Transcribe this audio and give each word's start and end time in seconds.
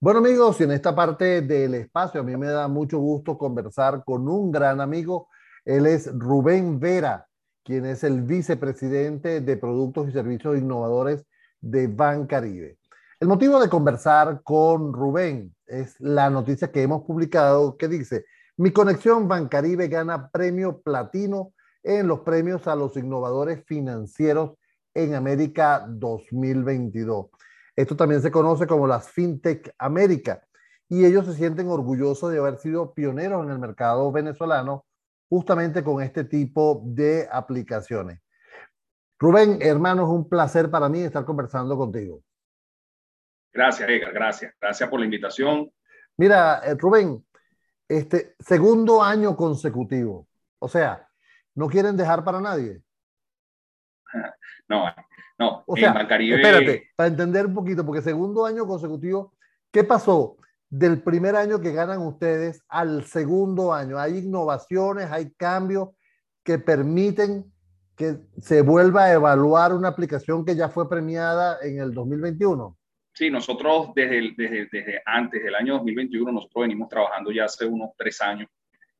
Bueno 0.00 0.20
amigos, 0.20 0.60
y 0.60 0.62
en 0.62 0.70
esta 0.70 0.94
parte 0.94 1.42
del 1.42 1.74
espacio 1.74 2.20
a 2.20 2.24
mí 2.24 2.36
me 2.36 2.46
da 2.46 2.68
mucho 2.68 3.00
gusto 3.00 3.36
conversar 3.36 4.04
con 4.04 4.28
un 4.28 4.52
gran 4.52 4.80
amigo. 4.80 5.26
Él 5.64 5.86
es 5.86 6.08
Rubén 6.16 6.78
Vera, 6.78 7.26
quien 7.64 7.84
es 7.84 8.04
el 8.04 8.22
vicepresidente 8.22 9.40
de 9.40 9.56
Productos 9.56 10.08
y 10.08 10.12
Servicios 10.12 10.56
Innovadores 10.56 11.26
de 11.60 11.88
Bancaribe. 11.88 12.78
El 13.18 13.26
motivo 13.26 13.58
de 13.58 13.68
conversar 13.68 14.40
con 14.44 14.92
Rubén 14.92 15.52
es 15.66 15.98
la 15.98 16.30
noticia 16.30 16.70
que 16.70 16.82
hemos 16.82 17.02
publicado 17.02 17.76
que 17.76 17.88
dice, 17.88 18.24
mi 18.56 18.70
conexión 18.70 19.26
Bancaribe 19.26 19.88
gana 19.88 20.30
premio 20.30 20.80
platino 20.80 21.54
en 21.82 22.06
los 22.06 22.20
premios 22.20 22.68
a 22.68 22.76
los 22.76 22.96
innovadores 22.96 23.64
financieros 23.66 24.52
en 24.94 25.16
América 25.16 25.84
2022. 25.88 27.30
Esto 27.78 27.94
también 27.94 28.20
se 28.20 28.32
conoce 28.32 28.66
como 28.66 28.88
las 28.88 29.08
FinTech 29.08 29.72
América 29.78 30.44
y 30.88 31.04
ellos 31.04 31.26
se 31.26 31.34
sienten 31.34 31.68
orgullosos 31.68 32.32
de 32.32 32.40
haber 32.40 32.58
sido 32.58 32.92
pioneros 32.92 33.44
en 33.44 33.52
el 33.52 33.60
mercado 33.60 34.10
venezolano 34.10 34.84
justamente 35.28 35.84
con 35.84 36.02
este 36.02 36.24
tipo 36.24 36.82
de 36.84 37.28
aplicaciones. 37.30 38.20
Rubén, 39.16 39.58
hermano, 39.60 40.02
es 40.02 40.08
un 40.08 40.28
placer 40.28 40.68
para 40.72 40.88
mí 40.88 41.02
estar 41.02 41.24
conversando 41.24 41.76
contigo. 41.76 42.20
Gracias, 43.52 43.88
Edgar, 43.88 44.12
gracias. 44.12 44.52
Gracias 44.60 44.88
por 44.88 44.98
la 44.98 45.04
invitación. 45.04 45.70
Mira, 46.16 46.60
eh, 46.64 46.74
Rubén, 46.74 47.24
este 47.86 48.34
segundo 48.40 49.04
año 49.04 49.36
consecutivo, 49.36 50.26
o 50.58 50.66
sea, 50.66 51.08
no 51.54 51.68
quieren 51.68 51.96
dejar 51.96 52.24
para 52.24 52.40
nadie. 52.40 52.82
No, 54.70 54.84
no, 55.38 55.62
o 55.66 55.76
sea, 55.76 55.92
espérate, 55.92 56.90
para 56.96 57.08
entender 57.08 57.46
un 57.46 57.54
poquito, 57.54 57.86
porque 57.86 58.02
segundo 58.02 58.44
año 58.44 58.66
consecutivo, 58.66 59.34
¿qué 59.70 59.84
pasó 59.84 60.36
del 60.68 61.02
primer 61.02 61.36
año 61.36 61.60
que 61.60 61.72
ganan 61.72 62.00
ustedes 62.00 62.62
al 62.68 63.04
segundo 63.04 63.72
año? 63.72 63.98
¿Hay 63.98 64.18
innovaciones, 64.18 65.10
hay 65.10 65.30
cambios 65.34 65.90
que 66.42 66.58
permiten 66.58 67.44
que 67.96 68.16
se 68.38 68.62
vuelva 68.62 69.04
a 69.04 69.12
evaluar 69.12 69.72
una 69.72 69.88
aplicación 69.88 70.44
que 70.44 70.56
ya 70.56 70.68
fue 70.68 70.88
premiada 70.88 71.58
en 71.62 71.80
el 71.80 71.92
2021? 71.92 72.76
Sí, 73.12 73.30
nosotros 73.30 73.90
desde, 73.94 74.32
desde, 74.36 74.68
desde 74.70 75.02
antes 75.04 75.42
del 75.42 75.54
año 75.54 75.74
2021, 75.74 76.30
nosotros 76.30 76.62
venimos 76.62 76.88
trabajando 76.88 77.32
ya 77.32 77.44
hace 77.44 77.66
unos 77.66 77.90
tres 77.96 78.20
años 78.20 78.48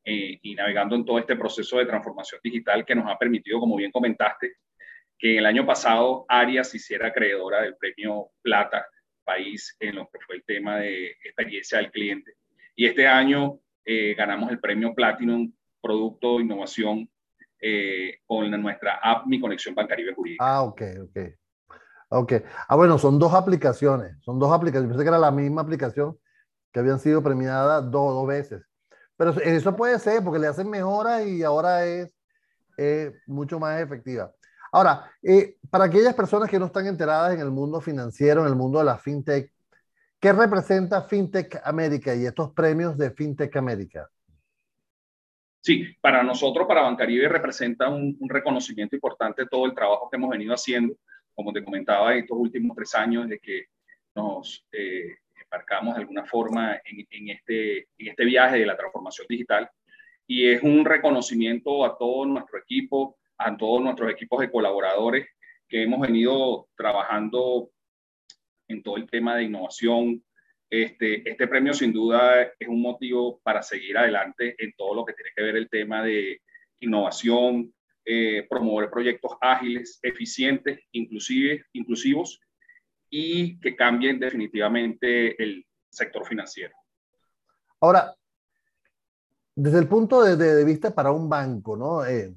eh, 0.05 0.39
y 0.42 0.55
navegando 0.55 0.97
en 0.97 1.05
todo 1.05 1.19
este 1.19 1.36
proceso 1.36 1.78
de 1.78 1.86
transformación 1.86 2.41
digital 2.42 2.84
que 2.84 2.95
nos 2.95 3.11
ha 3.11 3.17
permitido, 3.17 3.61
como 3.61 3.77
bien 3.77 3.92
comentaste, 3.92 4.55
que 5.19 5.38
el 5.38 5.47
año 5.47 5.66
pasado 5.66 6.24
Arias 6.28 6.74
hiciera 6.74 7.08
acreedora 7.08 7.62
del 7.62 7.77
premio 7.77 8.30
Plata 8.41 8.86
País 9.24 9.77
en 9.80 9.97
lo 9.97 10.08
que 10.08 10.19
fue 10.27 10.36
el 10.36 10.44
tema 10.44 10.77
de 10.77 11.11
experiencia 11.24 11.78
del 11.78 11.91
cliente. 11.91 12.34
Y 12.77 12.86
este 12.86 13.06
año 13.06 13.61
eh, 13.84 14.14
ganamos 14.14 14.50
el 14.50 14.61
premio 14.61 14.94
Platinum 14.94 15.52
Producto 15.83 16.41
Innovación 16.41 17.11
eh, 17.61 18.20
con 18.24 18.50
nuestra 18.62 19.00
app 19.02 19.27
Mi 19.27 19.41
Conexión 19.41 19.74
Bancaribe 19.74 20.14
Jurídica. 20.14 20.44
Ah, 20.46 20.62
ok, 20.62 20.83
ok. 21.02 21.19
Ok. 22.11 22.33
Ah, 22.69 22.77
bueno, 22.77 22.96
son 22.96 23.19
dos 23.19 23.34
aplicaciones. 23.34 24.16
Son 24.22 24.39
dos 24.39 24.52
aplicaciones. 24.52 24.89
Pensé 24.89 25.05
que 25.05 25.08
era 25.08 25.19
la 25.19 25.30
misma 25.30 25.62
aplicación 25.62 26.16
que 26.72 26.80
habían 26.80 27.00
sido 27.00 27.22
premiadas 27.22 27.91
dos, 27.91 28.14
dos 28.14 28.27
veces. 28.27 28.62
Pero 29.16 29.33
eso 29.33 29.74
puede 29.74 29.98
ser 29.98 30.22
porque 30.22 30.39
le 30.39 30.46
hacen 30.46 30.70
mejoras 30.70 31.27
y 31.27 31.42
ahora 31.42 31.84
es 31.84 32.14
mucho 33.27 33.58
más 33.58 33.80
efectiva. 33.80 34.33
Ahora, 34.72 35.11
eh, 35.22 35.56
para 35.70 35.84
aquellas 35.84 36.14
personas 36.14 36.50
que 36.50 36.58
no 36.58 36.66
están 36.66 36.86
enteradas 36.86 37.34
en 37.34 37.41
el 37.41 37.50
mundo 37.50 37.80
financiero, 37.80 38.42
en 38.42 38.48
el 38.48 38.56
mundo 38.56 38.78
de 38.78 38.84
la 38.84 38.98
fintech, 38.98 39.52
¿qué 40.20 40.33
representa 40.33 41.02
FinTech 41.02 41.61
América 41.64 42.14
y 42.14 42.27
estos 42.27 42.52
premios 42.52 42.96
de 42.98 43.11
FinTech 43.11 43.56
América? 43.56 44.08
Sí, 45.61 45.84
para 46.00 46.22
nosotros, 46.22 46.66
para 46.66 46.83
Bancaribe, 46.83 47.28
representa 47.28 47.89
un, 47.89 48.16
reconocimiento 48.28 48.95
importante 48.95 49.46
todo 49.46 49.67
el 49.67 49.74
trabajo 49.74 50.08
que 50.08 50.17
hemos 50.17 50.30
venido 50.30 50.55
haciendo, 50.55 50.95
como 51.35 51.52
te 51.52 51.64
comentaba, 51.64 52.14
estos 52.14 52.39
últimos 52.39 52.77
tres 52.77 52.95
años 52.95 53.29
de 53.29 53.39
que 53.39 53.67
nos 54.14 54.64
eh, 54.73 55.17
embarcamos 55.42 55.95
de 55.95 56.00
alguna 56.00 56.24
forma 56.24 56.80
en, 56.85 57.29
este, 57.29 57.89
en 57.98 58.08
este 58.08 58.24
viaje 58.24 58.58
de 58.58 58.67
la 58.67 58.77
transformación 58.77 59.27
digital. 59.29 59.68
Y 60.27 60.48
es 60.48 60.62
un 60.62 60.85
reconocimiento 60.85 61.85
a 61.85 61.96
todo 61.96 62.24
nuestro 62.27 62.58
equipo, 62.58 63.17
a 63.38 63.56
todos 63.56 63.80
nuestros 63.80 64.10
equipos 64.10 64.40
de 64.40 64.50
colaboradores 64.50 65.28
que 65.68 65.82
hemos 65.82 66.00
venido 66.00 66.68
trabajando 66.76 67.70
en 68.68 68.82
todo 68.82 68.96
el 68.96 69.08
tema 69.08 69.36
de 69.36 69.44
innovación. 69.44 70.24
Este, 70.70 71.28
este 71.28 71.46
premio 71.46 71.72
sin 71.72 71.92
duda 71.92 72.42
es 72.42 72.68
un 72.68 72.82
motivo 72.82 73.40
para 73.42 73.62
seguir 73.62 73.96
adelante 73.96 74.54
en 74.58 74.72
todo 74.76 74.94
lo 74.94 75.04
que 75.04 75.14
tiene 75.14 75.30
que 75.34 75.42
ver 75.42 75.56
el 75.56 75.70
tema 75.70 76.02
de 76.02 76.42
innovación, 76.80 77.72
eh, 78.04 78.46
promover 78.48 78.90
proyectos 78.90 79.32
ágiles, 79.40 79.98
eficientes, 80.02 80.80
inclusive, 80.92 81.64
inclusivos 81.72 82.40
y 83.10 83.58
que 83.60 83.74
cambien 83.74 84.18
definitivamente 84.18 85.42
el 85.42 85.64
sector 85.90 86.26
financiero. 86.26 86.74
Ahora, 87.80 88.14
desde 89.55 89.78
el 89.78 89.88
punto 89.88 90.22
de, 90.22 90.36
de 90.36 90.64
vista 90.64 90.94
para 90.94 91.10
un 91.10 91.28
banco, 91.28 91.76
¿no? 91.76 92.05
Eh, 92.05 92.34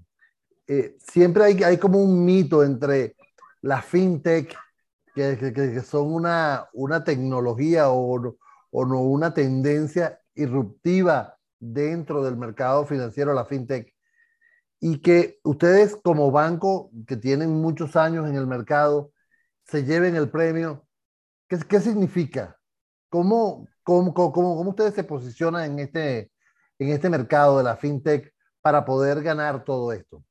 eh, 0.71 0.95
siempre 0.99 1.43
hay, 1.43 1.63
hay 1.63 1.77
como 1.77 2.01
un 2.01 2.23
mito 2.23 2.63
entre 2.63 3.17
las 3.61 3.83
fintech, 3.83 4.55
que, 5.13 5.37
que, 5.37 5.81
son 5.81 6.13
una, 6.13 6.69
una 6.71 7.03
tecnología 7.03 7.89
o, 7.89 8.37
o, 8.71 8.85
no 8.85 9.01
una 9.01 9.33
tendencia 9.33 10.21
irruptiva 10.33 11.37
dentro 11.59 12.23
del 12.23 12.37
mercado 12.37 12.85
financiero, 12.85 13.33
la 13.33 13.43
fintech, 13.43 13.93
y 14.79 14.99
que 14.99 15.39
ustedes 15.43 15.97
como 15.97 16.31
banco 16.31 16.89
que 17.05 17.17
tienen 17.17 17.49
muchos 17.49 17.97
años 17.97 18.29
en 18.29 18.37
el 18.37 18.47
mercado 18.47 19.11
se 19.65 19.83
lleven 19.83 20.15
el 20.15 20.29
premio. 20.29 20.87
¿Qué, 21.49 21.59
qué 21.67 21.81
significa? 21.81 22.57
¿Cómo, 23.09 23.67
cómo, 23.83 24.13
cómo, 24.13 24.31
cómo 24.31 24.69
ustedes 24.69 24.93
se 24.93 25.03
posicionan 25.03 25.73
en 25.73 25.79
este, 25.79 26.31
en 26.79 26.89
este 26.91 27.09
mercado 27.09 27.57
de 27.57 27.65
la 27.65 27.75
fintech 27.75 28.33
para 28.61 28.85
poder 28.85 29.21
ganar 29.21 29.65
todo 29.65 29.91
esto? 29.91 30.23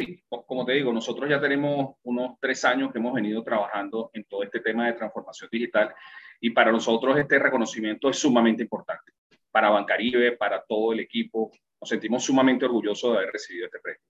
Sí, 0.00 0.24
como 0.28 0.64
te 0.64 0.72
digo, 0.72 0.92
nosotros 0.92 1.28
ya 1.28 1.40
tenemos 1.40 1.96
unos 2.02 2.36
tres 2.40 2.64
años 2.64 2.92
que 2.92 2.98
hemos 2.98 3.14
venido 3.14 3.42
trabajando 3.42 4.10
en 4.12 4.24
todo 4.24 4.42
este 4.42 4.60
tema 4.60 4.86
de 4.86 4.94
transformación 4.94 5.48
digital 5.50 5.94
y 6.40 6.50
para 6.50 6.72
nosotros 6.72 7.18
este 7.18 7.38
reconocimiento 7.38 8.08
es 8.10 8.18
sumamente 8.18 8.62
importante. 8.62 9.12
Para 9.50 9.70
Bancaribe, 9.70 10.36
para 10.36 10.62
todo 10.62 10.92
el 10.92 11.00
equipo, 11.00 11.50
nos 11.80 11.88
sentimos 11.88 12.24
sumamente 12.24 12.64
orgullosos 12.64 13.12
de 13.12 13.18
haber 13.18 13.32
recibido 13.32 13.66
este 13.66 13.78
premio. 13.80 14.00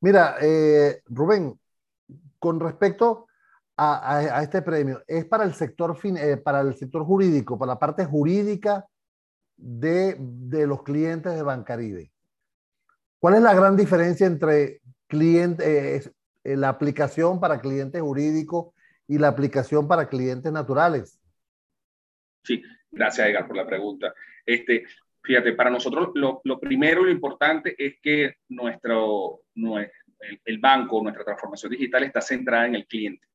Mira, 0.00 0.36
eh, 0.40 1.02
Rubén, 1.06 1.58
con 2.38 2.60
respecto 2.60 3.26
a, 3.76 4.42
este 4.42 4.62
premio, 4.62 5.02
¿es 5.06 5.26
para 5.26 5.44
el, 5.44 5.52
sector 5.52 5.98
eh, 6.04 6.38
para 6.38 6.60
el 6.60 6.74
sector 6.74 7.04
jurídico, 7.04 7.58
para 7.58 7.72
la 7.72 7.78
parte 7.78 8.04
jurídica 8.04 8.86
de, 9.56 10.16
de 10.18 10.66
los 10.66 10.82
clientes 10.82 11.34
de 11.34 11.42
Bancaribe? 11.42 12.10
¿Cuál 13.18 13.34
es 13.34 13.42
la 13.42 13.54
gran 13.54 13.76
diferencia 13.76 14.26
entre 14.26 14.80
cliente, 15.06 15.96
eh, 15.96 16.02
eh, 16.44 16.56
la 16.56 16.68
aplicación 16.68 17.40
para 17.40 17.60
clientes 17.60 18.00
jurídicos 18.00 18.74
y 19.08 19.18
la 19.18 19.28
aplicación 19.28 19.88
para 19.88 20.08
clientes 20.08 20.52
naturales? 20.52 21.18
Sí, 22.42 22.62
gracias 22.90 23.28
Edgar 23.28 23.46
por 23.46 23.56
la 23.56 23.66
pregunta. 23.66 24.14
Este, 24.44 24.84
fíjate, 25.22 25.52
para 25.54 25.70
nosotros 25.70 26.10
lo, 26.14 26.40
lo 26.44 26.60
primero, 26.60 27.04
lo 27.04 27.10
importante 27.10 27.74
es 27.78 27.96
que 28.00 28.36
nuestro, 28.48 29.40
el, 29.54 30.40
el, 30.44 30.58
banco, 30.58 31.02
nuestra 31.02 31.24
transformación 31.24 31.72
digital 31.72 32.04
está 32.04 32.20
centrada 32.20 32.66
en 32.66 32.76
el 32.76 32.86
cliente. 32.86 33.26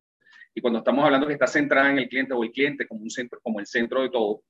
Y 0.54 0.60
cuando 0.60 0.78
estamos 0.78 1.04
hablando 1.04 1.26
que 1.26 1.34
está 1.34 1.46
centrada 1.46 1.90
en 1.90 1.98
el 1.98 2.08
cliente 2.08 2.34
o 2.34 2.42
el 2.42 2.52
cliente 2.52 2.86
como 2.86 3.02
un 3.02 3.10
centro, 3.10 3.40
como 3.42 3.60
el 3.60 3.66
centro 3.66 4.02
de 4.02 4.10
todo, 4.10 4.42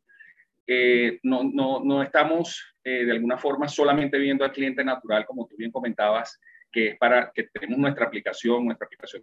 eh, 0.66 1.18
no, 1.22 1.42
no, 1.42 1.82
no, 1.84 2.02
estamos 2.02 2.71
eh, 2.84 3.04
de 3.04 3.12
alguna 3.12 3.38
forma 3.38 3.68
solamente 3.68 4.18
viendo 4.18 4.44
al 4.44 4.52
cliente 4.52 4.84
natural, 4.84 5.24
como 5.26 5.46
tú 5.46 5.56
bien 5.56 5.70
comentabas, 5.70 6.40
que 6.70 6.88
es 6.88 6.98
para 6.98 7.30
que 7.32 7.44
tenemos 7.44 7.78
nuestra 7.78 8.06
aplicación, 8.06 8.64
nuestra 8.64 8.86
aplicación, 8.86 9.22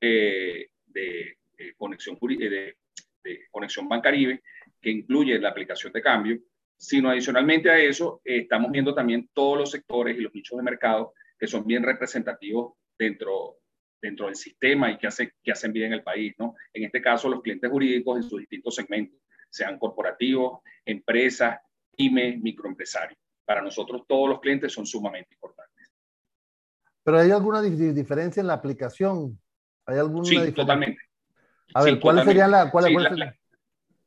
eh, 0.00 0.68
de, 0.86 1.36
conexión, 1.76 2.18
de, 2.20 2.76
de 3.24 3.40
conexión 3.50 3.88
Bancaribe, 3.88 4.42
que 4.80 4.90
incluye 4.90 5.38
la 5.38 5.50
aplicación 5.50 5.92
de 5.92 6.02
cambio, 6.02 6.38
sino 6.76 7.10
adicionalmente 7.10 7.70
a 7.70 7.78
eso, 7.78 8.20
estamos 8.24 8.70
viendo 8.70 8.94
también 8.94 9.28
todos 9.32 9.58
los 9.58 9.70
sectores 9.70 10.16
y 10.16 10.20
los 10.20 10.34
nichos 10.34 10.56
de 10.56 10.62
mercado 10.62 11.14
que 11.38 11.46
son 11.46 11.66
bien 11.66 11.82
representativos 11.82 12.74
dentro, 12.98 13.58
dentro 14.00 14.26
del 14.26 14.36
sistema 14.36 14.90
y 14.90 14.98
que, 14.98 15.06
hace, 15.06 15.32
que 15.42 15.52
hacen 15.52 15.72
bien 15.72 15.86
en 15.86 15.94
el 15.94 16.02
país. 16.02 16.34
¿no? 16.38 16.54
En 16.72 16.84
este 16.84 17.00
caso, 17.00 17.28
los 17.28 17.42
clientes 17.42 17.70
jurídicos 17.70 18.16
en 18.18 18.22
sus 18.22 18.40
distintos 18.40 18.74
segmentos 18.74 19.20
sean 19.50 19.78
corporativos, 19.78 20.60
empresas, 20.84 21.60
pyme, 21.96 22.36
microempresarios. 22.36 23.18
Para 23.44 23.62
nosotros 23.62 24.02
todos 24.08 24.28
los 24.28 24.40
clientes 24.40 24.72
son 24.72 24.86
sumamente 24.86 25.34
importantes. 25.34 25.92
¿Pero 27.02 27.18
hay 27.18 27.30
alguna 27.30 27.60
diferencia 27.60 28.40
en 28.40 28.46
la 28.46 28.54
aplicación? 28.54 29.38
¿Hay 29.86 29.98
alguna 29.98 30.24
sí, 30.24 30.52
totalmente. 30.52 31.02
A 31.74 31.82
ver, 31.82 32.00
¿cuál 32.00 32.24
sería 32.24 32.48
la, 32.48 32.70
cuál, 32.70 33.36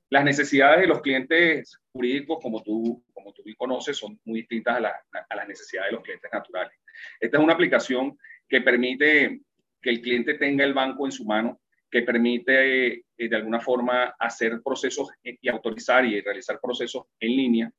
las 0.09 0.23
necesidades 0.23 0.81
de 0.81 0.87
los 0.87 1.01
clientes 1.01 1.79
jurídicos, 1.91 2.39
como 2.41 2.63
tú, 2.63 3.03
como 3.13 3.33
tú 3.33 3.43
conoces, 3.57 3.97
son 3.97 4.19
muy 4.25 4.39
distintas 4.39 4.83
a, 4.83 5.23
a, 5.29 5.35
las 5.35 5.47
necesidades 5.47 5.91
de 5.91 5.95
los 5.95 6.03
clientes 6.03 6.29
naturales. 6.31 6.73
Esta 7.19 7.37
es 7.37 7.43
una 7.43 7.53
aplicación 7.53 8.17
que 8.47 8.61
permite 8.61 9.41
que 9.81 9.89
el 9.89 10.01
cliente 10.01 10.35
tenga 10.35 10.63
el 10.63 10.73
banco 10.73 11.05
en 11.05 11.11
su 11.11 11.25
mano, 11.25 11.59
que 11.89 12.01
permite 12.01 12.87
eh, 12.87 13.03
de 13.17 13.35
alguna 13.35 13.59
forma 13.59 14.15
hacer 14.19 14.61
procesos 14.63 15.09
y 15.23 15.47
autorizar 15.49 16.05
y 16.05 16.21
realizar 16.21 16.59
procesos 16.61 17.05
en 17.19 17.29
línea 17.29 17.71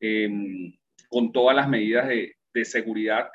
em, 0.00 0.72
con 1.08 1.32
todas 1.32 1.54
las 1.54 1.68
medidas 1.68 2.08
de, 2.08 2.34
seguridad 2.64 3.28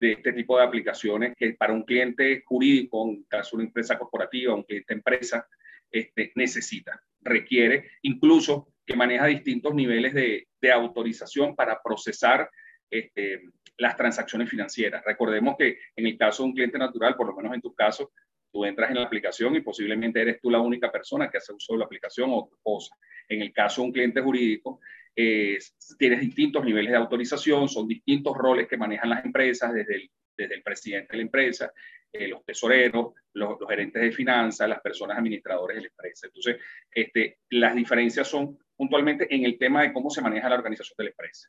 de 0.00 0.12
este 0.12 0.32
tipo 0.32 0.56
de 0.56 0.64
aplicaciones 0.64 1.34
que 1.36 1.52
para 1.52 1.74
un 1.74 1.82
cliente 1.82 2.42
jurídico, 2.46 3.06
en 3.06 3.24
caso 3.24 3.50
de 3.50 3.56
una 3.56 3.68
empresa 3.68 3.98
corporativa, 3.98 4.54
un 4.54 4.62
cliente 4.62 4.94
empresa, 4.94 5.46
este, 5.90 6.32
necesita, 6.36 7.02
requiere, 7.20 7.90
incluso 8.00 8.72
que 8.86 8.96
maneja 8.96 9.26
distintos 9.26 9.74
niveles 9.74 10.14
de, 10.14 10.48
de 10.58 10.72
autorización 10.72 11.54
para 11.54 11.82
procesar 11.82 12.48
este, 12.90 13.42
las 13.76 13.96
transacciones 13.96 14.48
financieras. 14.48 15.02
Recordemos 15.04 15.56
que 15.58 15.78
en 15.96 16.06
el 16.06 16.16
caso 16.16 16.42
de 16.42 16.48
un 16.48 16.54
cliente 16.54 16.78
natural, 16.78 17.14
por 17.16 17.26
lo 17.26 17.36
menos 17.36 17.54
en 17.54 17.60
tu 17.60 17.74
caso, 17.74 18.12
tú 18.50 18.64
entras 18.64 18.90
en 18.90 18.96
la 18.96 19.04
aplicación 19.04 19.54
y 19.56 19.60
posiblemente 19.60 20.20
eres 20.20 20.40
tú 20.40 20.50
la 20.50 20.60
única 20.60 20.90
persona 20.90 21.30
que 21.30 21.38
hace 21.38 21.52
uso 21.52 21.74
de 21.74 21.80
la 21.80 21.84
aplicación 21.84 22.30
o 22.32 22.50
cosa. 22.62 22.94
En 23.28 23.42
el 23.42 23.52
caso 23.52 23.80
de 23.80 23.86
un 23.86 23.92
cliente 23.92 24.20
jurídico, 24.20 24.80
eh, 25.14 25.58
tienes 25.98 26.20
distintos 26.20 26.64
niveles 26.64 26.92
de 26.92 26.98
autorización, 26.98 27.68
son 27.68 27.86
distintos 27.86 28.36
roles 28.36 28.68
que 28.68 28.76
manejan 28.76 29.10
las 29.10 29.24
empresas, 29.24 29.72
desde 29.72 29.96
el, 29.96 30.10
desde 30.36 30.54
el 30.54 30.62
presidente 30.62 31.08
de 31.12 31.16
la 31.18 31.22
empresa, 31.22 31.72
eh, 32.12 32.28
los 32.28 32.44
tesoreros, 32.44 33.14
los, 33.34 33.56
gerentes 33.68 34.02
de 34.02 34.12
finanzas, 34.12 34.68
las 34.68 34.80
personas 34.80 35.18
administradoras 35.18 35.76
de 35.76 35.82
la 35.82 35.88
empresa. 35.88 36.26
Entonces, 36.26 36.56
este, 36.90 37.38
las 37.50 37.74
diferencias 37.74 38.26
son 38.26 38.58
puntualmente 38.76 39.32
en 39.34 39.44
el 39.44 39.58
tema 39.58 39.82
de 39.82 39.92
cómo 39.92 40.10
se 40.10 40.22
maneja 40.22 40.48
la 40.48 40.56
organización 40.56 40.94
de 40.98 41.04
la 41.04 41.10
empresa. 41.10 41.48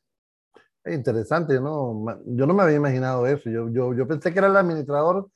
Interesante, 0.86 1.54
¿no? 1.62 2.22
Yo 2.26 2.46
no 2.46 2.54
me 2.54 2.64
había 2.64 2.76
imaginado 2.76 3.26
eso. 3.28 3.50
Yo, 3.50 3.70
yo, 3.72 3.96
yo 3.96 4.08
pensé 4.08 4.34
que 4.34 4.40
era 4.40 4.48
el 4.48 4.58
administrador 4.58 5.30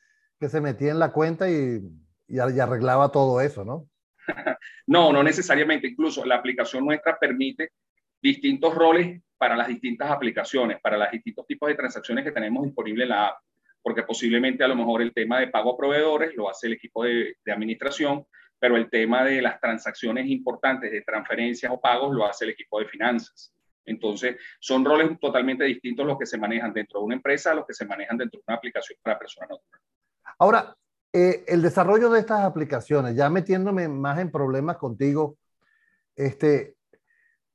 que 0.45 0.49
se 0.49 0.61
metía 0.61 0.91
en 0.91 0.99
la 0.99 1.11
cuenta 1.11 1.49
y, 1.49 1.81
y, 2.27 2.37
arreglaba 2.37 3.11
todo 3.11 3.41
eso, 3.41 3.65
¿no? 3.65 3.89
no, 4.85 5.11
no 5.11 5.23
necesariamente. 5.23 5.87
Incluso 5.87 6.23
la 6.23 6.35
aplicación 6.35 6.85
nuestra 6.85 7.17
permite 7.17 7.71
distintos 8.21 8.75
roles 8.75 9.21
para 9.37 9.55
las 9.55 9.67
distintas 9.67 10.11
aplicaciones, 10.11 10.79
para 10.81 10.97
los 10.97 11.09
distintos 11.09 11.47
tipos 11.47 11.67
de 11.67 11.73
transacciones 11.73 12.23
que 12.23 12.31
tenemos 12.31 12.63
disponible 12.63 13.03
en 13.03 13.09
la 13.09 13.27
app, 13.29 13.37
porque 13.81 14.03
posiblemente 14.03 14.63
a 14.63 14.67
lo 14.67 14.75
mejor 14.75 15.01
el 15.01 15.13
tema 15.13 15.39
de 15.39 15.47
pago 15.47 15.73
a 15.73 15.77
proveedores 15.77 16.35
lo 16.35 16.47
hace 16.47 16.67
el 16.67 16.73
equipo 16.73 17.03
de, 17.03 17.37
de 17.43 17.51
administración, 17.51 18.27
pero 18.59 18.77
el 18.77 18.87
tema 18.87 19.23
de 19.23 19.41
las 19.41 19.59
transacciones 19.59 20.27
importantes 20.27 20.91
de 20.91 21.01
transferencias 21.01 21.71
o 21.71 21.81
pagos 21.81 22.15
lo 22.15 22.23
hace 22.23 22.45
el 22.45 22.51
equipo 22.51 22.79
de 22.79 22.85
finanzas. 22.85 23.51
Entonces, 23.83 24.37
son 24.59 24.85
roles 24.85 25.19
totalmente 25.19 25.63
distintos 25.63 26.05
los 26.05 26.19
que 26.19 26.27
se 26.27 26.37
manejan 26.37 26.71
dentro 26.71 26.99
de 26.99 27.05
una 27.05 27.15
empresa 27.15 27.51
a 27.51 27.55
los 27.55 27.65
que 27.65 27.73
se 27.73 27.85
manejan 27.85 28.17
dentro 28.17 28.39
de 28.39 28.43
una 28.47 28.57
aplicación 28.57 28.99
para 29.01 29.17
personas 29.17 29.49
natural. 29.49 29.81
Ahora, 30.37 30.75
eh, 31.13 31.45
el 31.47 31.61
desarrollo 31.61 32.09
de 32.09 32.19
estas 32.19 32.41
aplicaciones, 32.41 33.15
ya 33.15 33.29
metiéndome 33.29 33.87
más 33.87 34.19
en 34.19 34.31
problemas 34.31 34.77
contigo, 34.77 35.37
este, 36.15 36.75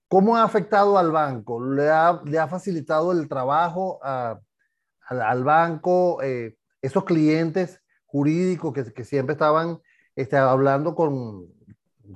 ¿cómo 0.08 0.36
ha 0.36 0.44
afectado 0.44 0.98
al 0.98 1.12
banco? 1.12 1.62
¿Le 1.62 1.90
ha, 1.90 2.48
facilitado 2.48 3.12
el 3.12 3.28
trabajo 3.28 4.00
al 4.02 5.44
banco, 5.44 6.22
eh, 6.22 6.56
esos 6.80 7.04
clientes 7.04 7.80
jurídicos 8.06 8.72
que, 8.72 9.04
siempre 9.04 9.34
estaban 9.34 9.80
este, 10.16 10.36
hablando 10.36 10.94
con, 10.94 11.48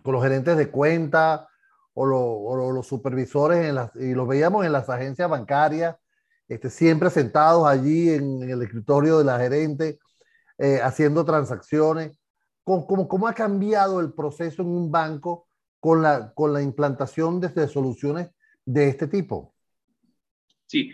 los 0.05 0.22
gerentes 0.22 0.56
de 0.56 0.70
cuenta 0.70 1.49
o, 1.94 2.05
los 2.72 2.87
supervisores 2.87 3.75
y 3.94 4.14
los 4.14 4.26
veíamos 4.26 4.67
en 4.67 4.72
las 4.72 4.88
agencias 4.88 5.31
bancarias, 5.31 5.96
este, 6.49 6.69
siempre 6.69 7.10
sentados 7.10 7.67
allí 7.67 8.10
en, 8.10 8.43
el 8.43 8.62
escritorio 8.62 9.19
de 9.19 9.25
la 9.25 9.38
gerente, 9.38 9.99
eh, 10.59 10.81
haciendo 10.83 11.25
transacciones. 11.25 12.19
¿Cómo, 12.62 13.09
cómo, 13.09 13.29
ha 13.29 13.35
cambiado 13.35 14.01
el 14.01 14.12
proceso 14.12 14.62
en 14.62 14.69
un 14.69 14.91
banco 14.91 15.49
con 15.81 16.03
la, 16.03 16.33
con 16.33 16.53
la 16.53 16.62
implantación 16.62 17.41
de, 17.41 17.69
soluciones 17.69 18.31
de 18.65 18.89
este 18.89 19.06
tipo? 19.06 19.55
Sí, 20.67 20.91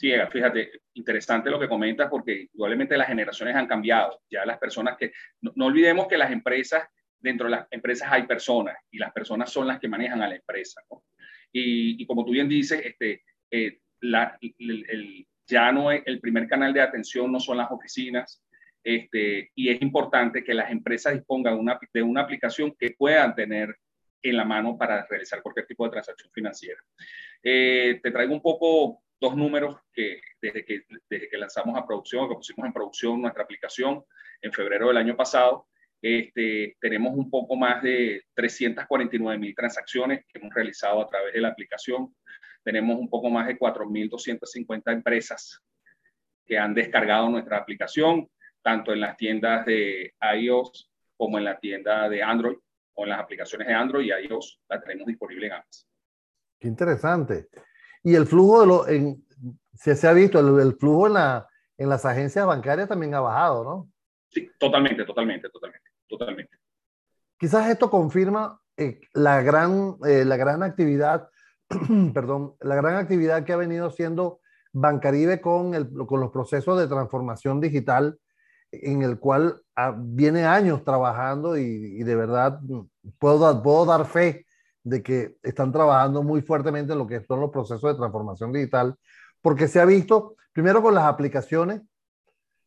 Sí, 0.00 0.10
fíjate, 0.32 0.80
interesante 0.94 1.50
lo 1.50 1.60
que 1.60 1.68
comentas 1.68 2.08
porque 2.08 2.48
igualmente 2.54 2.96
las 2.96 3.06
generaciones 3.06 3.54
han 3.54 3.66
cambiado. 3.66 4.22
Ya 4.30 4.46
las 4.46 4.56
personas 4.56 4.96
que, 4.96 5.12
no, 5.42 5.66
olvidemos 5.66 6.08
que 6.08 6.16
las 6.16 6.32
empresas 6.32 6.88
dentro 7.18 7.46
de 7.46 7.56
las 7.56 7.66
empresas 7.70 8.08
hay 8.10 8.22
personas 8.22 8.78
y 8.90 8.96
las 8.96 9.12
personas 9.12 9.52
son 9.52 9.66
las 9.66 9.78
que 9.78 9.88
manejan 9.88 10.22
a 10.22 10.28
la 10.28 10.36
empresa. 10.36 10.80
Y, 11.52 12.06
como 12.06 12.24
tú 12.24 12.32
bien 12.32 12.48
dices, 12.48 12.80
este, 12.82 13.24
eh, 13.50 13.80
el, 14.00 15.26
ya 15.46 15.70
no 15.70 15.90
es 15.90 16.02
el 16.06 16.18
primer 16.18 16.48
canal 16.48 16.72
de 16.72 16.80
atención, 16.80 17.30
no 17.30 17.38
son 17.38 17.58
las 17.58 17.70
oficinas. 17.70 18.42
Este, 18.82 19.50
y 19.54 19.68
es 19.68 19.82
importante 19.82 20.42
que 20.42 20.54
las 20.54 20.70
empresas 20.70 21.14
dispongan 21.14 21.58
una, 21.58 21.78
de 21.92 22.02
una 22.02 22.22
aplicación 22.22 22.74
que 22.78 22.92
puedan 22.92 23.34
tener 23.34 23.76
en 24.22 24.36
la 24.36 24.44
mano 24.44 24.76
para 24.76 25.06
realizar 25.06 25.42
cualquier 25.42 25.66
tipo 25.66 25.84
de 25.84 25.90
transacción 25.90 26.30
financiera. 26.32 26.80
Eh, 27.42 28.00
te 28.02 28.10
traigo 28.10 28.34
un 28.34 28.42
poco 28.42 29.02
dos 29.20 29.36
números 29.36 29.76
que 29.92 30.20
desde, 30.40 30.64
que 30.64 30.82
desde 31.08 31.28
que 31.28 31.38
lanzamos 31.38 31.76
a 31.76 31.86
producción, 31.86 32.28
que 32.28 32.34
pusimos 32.34 32.66
en 32.66 32.72
producción 32.72 33.20
nuestra 33.20 33.44
aplicación 33.44 34.02
en 34.40 34.52
febrero 34.52 34.88
del 34.88 34.96
año 34.96 35.16
pasado, 35.16 35.66
este, 36.02 36.76
tenemos 36.80 37.12
un 37.14 37.28
poco 37.28 37.56
más 37.56 37.82
de 37.82 38.24
349 38.34 39.38
mil 39.38 39.54
transacciones 39.54 40.24
que 40.26 40.38
hemos 40.38 40.54
realizado 40.54 41.02
a 41.02 41.08
través 41.08 41.34
de 41.34 41.40
la 41.40 41.48
aplicación. 41.48 42.14
Tenemos 42.64 42.98
un 42.98 43.08
poco 43.10 43.28
más 43.28 43.46
de 43.46 43.58
4.250 43.58 44.92
empresas 44.92 45.62
que 46.46 46.58
han 46.58 46.74
descargado 46.74 47.28
nuestra 47.28 47.58
aplicación, 47.58 48.28
tanto 48.62 48.92
en 48.92 49.00
las 49.00 49.16
tiendas 49.16 49.64
de 49.66 50.14
iOS 50.36 50.90
como 51.16 51.38
en 51.38 51.44
la 51.44 51.58
tienda 51.58 52.08
de 52.08 52.22
Android, 52.22 52.56
o 52.94 53.04
en 53.04 53.10
las 53.10 53.20
aplicaciones 53.20 53.68
de 53.68 53.74
Android 53.74 54.06
y 54.06 54.26
iOS, 54.26 54.60
la 54.68 54.80
tenemos 54.80 55.06
disponible 55.06 55.46
en 55.46 55.52
Amazon. 55.52 55.88
Qué 56.58 56.68
interesante. 56.68 57.48
Y 58.02 58.14
el 58.14 58.26
flujo 58.26 58.60
de 58.60 58.66
lo, 58.66 58.88
en, 58.88 59.24
se, 59.74 59.94
se 59.94 60.08
ha 60.08 60.12
visto, 60.12 60.38
el, 60.40 60.66
el 60.66 60.76
flujo 60.76 61.06
en, 61.06 61.14
la, 61.14 61.46
en 61.78 61.88
las 61.88 62.04
agencias 62.04 62.46
bancarias 62.46 62.88
también 62.88 63.14
ha 63.14 63.20
bajado, 63.20 63.64
¿no? 63.64 63.90
Sí, 64.28 64.50
totalmente, 64.58 65.04
totalmente, 65.04 65.48
totalmente 65.48 65.90
totalmente. 66.10 66.58
Quizás 67.38 67.70
esto 67.70 67.88
confirma 67.88 68.60
eh, 68.76 69.00
la, 69.14 69.40
gran, 69.40 69.96
eh, 70.06 70.24
la 70.26 70.36
gran 70.36 70.62
actividad, 70.62 71.30
perdón, 72.12 72.54
la 72.60 72.74
gran 72.74 72.96
actividad 72.96 73.44
que 73.44 73.52
ha 73.52 73.56
venido 73.56 73.86
haciendo 73.86 74.40
Bancaribe 74.72 75.40
con, 75.40 75.74
el, 75.74 75.90
con 76.06 76.20
los 76.20 76.30
procesos 76.30 76.78
de 76.78 76.86
transformación 76.86 77.60
digital, 77.60 78.18
en 78.72 79.02
el 79.02 79.18
cual 79.18 79.60
ah, 79.76 79.94
viene 79.96 80.44
años 80.44 80.84
trabajando 80.84 81.56
y, 81.56 82.02
de 82.02 82.16
verdad 82.16 82.60
puedo, 83.18 83.62
puedo 83.62 83.86
dar 83.86 84.06
fe 84.06 84.46
de 84.82 85.02
que 85.02 85.36
están 85.42 85.72
trabajando 85.72 86.22
muy 86.22 86.42
fuertemente 86.42 86.92
en 86.92 86.98
lo 86.98 87.06
que 87.06 87.24
son 87.24 87.40
los 87.40 87.50
procesos 87.50 87.92
de 87.92 87.98
transformación 87.98 88.52
digital, 88.52 88.94
porque 89.42 89.68
se 89.68 89.80
ha 89.80 89.84
visto 89.84 90.36
primero 90.52 90.82
con 90.82 90.94
las 90.94 91.04
aplicaciones, 91.04 91.82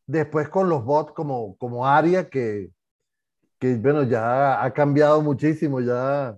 después 0.06 0.50
con 0.50 0.70
los 0.70 0.84
bots 0.84 1.14
como, 1.14 1.58
como 1.58 1.88
ARIA, 1.88 2.30
que, 2.30 2.70
que 3.60 3.76
bueno, 3.76 4.04
ya 4.04 4.64
ha 4.64 4.74
cambiado 4.74 5.22
muchísimo, 5.22 5.80
ya 5.80 6.38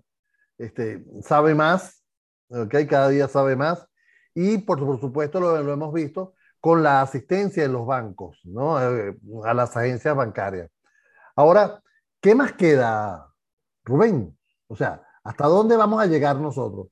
este, 0.57 1.03
sabe 1.21 1.55
más, 1.55 2.03
¿ok? 2.49 2.75
Cada 2.87 3.09
día 3.09 3.27
sabe 3.27 3.55
más. 3.55 3.85
Y 4.33 4.59
por, 4.59 4.79
supuesto 4.99 5.39
lo, 5.39 5.57
hemos 5.57 5.93
visto 5.93 6.34
con 6.65 6.81
la 6.81 7.03
asistencia 7.03 7.61
de 7.61 7.69
los 7.69 7.85
bancos, 7.85 8.39
¿no? 8.43 8.81
Eh, 8.81 9.15
a 9.43 9.53
las 9.53 9.77
agencias 9.77 10.15
bancarias. 10.15 10.71
Ahora, 11.35 11.79
¿qué 12.19 12.33
más 12.33 12.53
queda, 12.53 13.31
Rubén? 13.83 14.35
O 14.65 14.75
sea, 14.75 14.99
¿hasta 15.23 15.45
dónde 15.45 15.77
vamos 15.77 16.01
a 16.01 16.07
llegar 16.07 16.37
nosotros? 16.37 16.87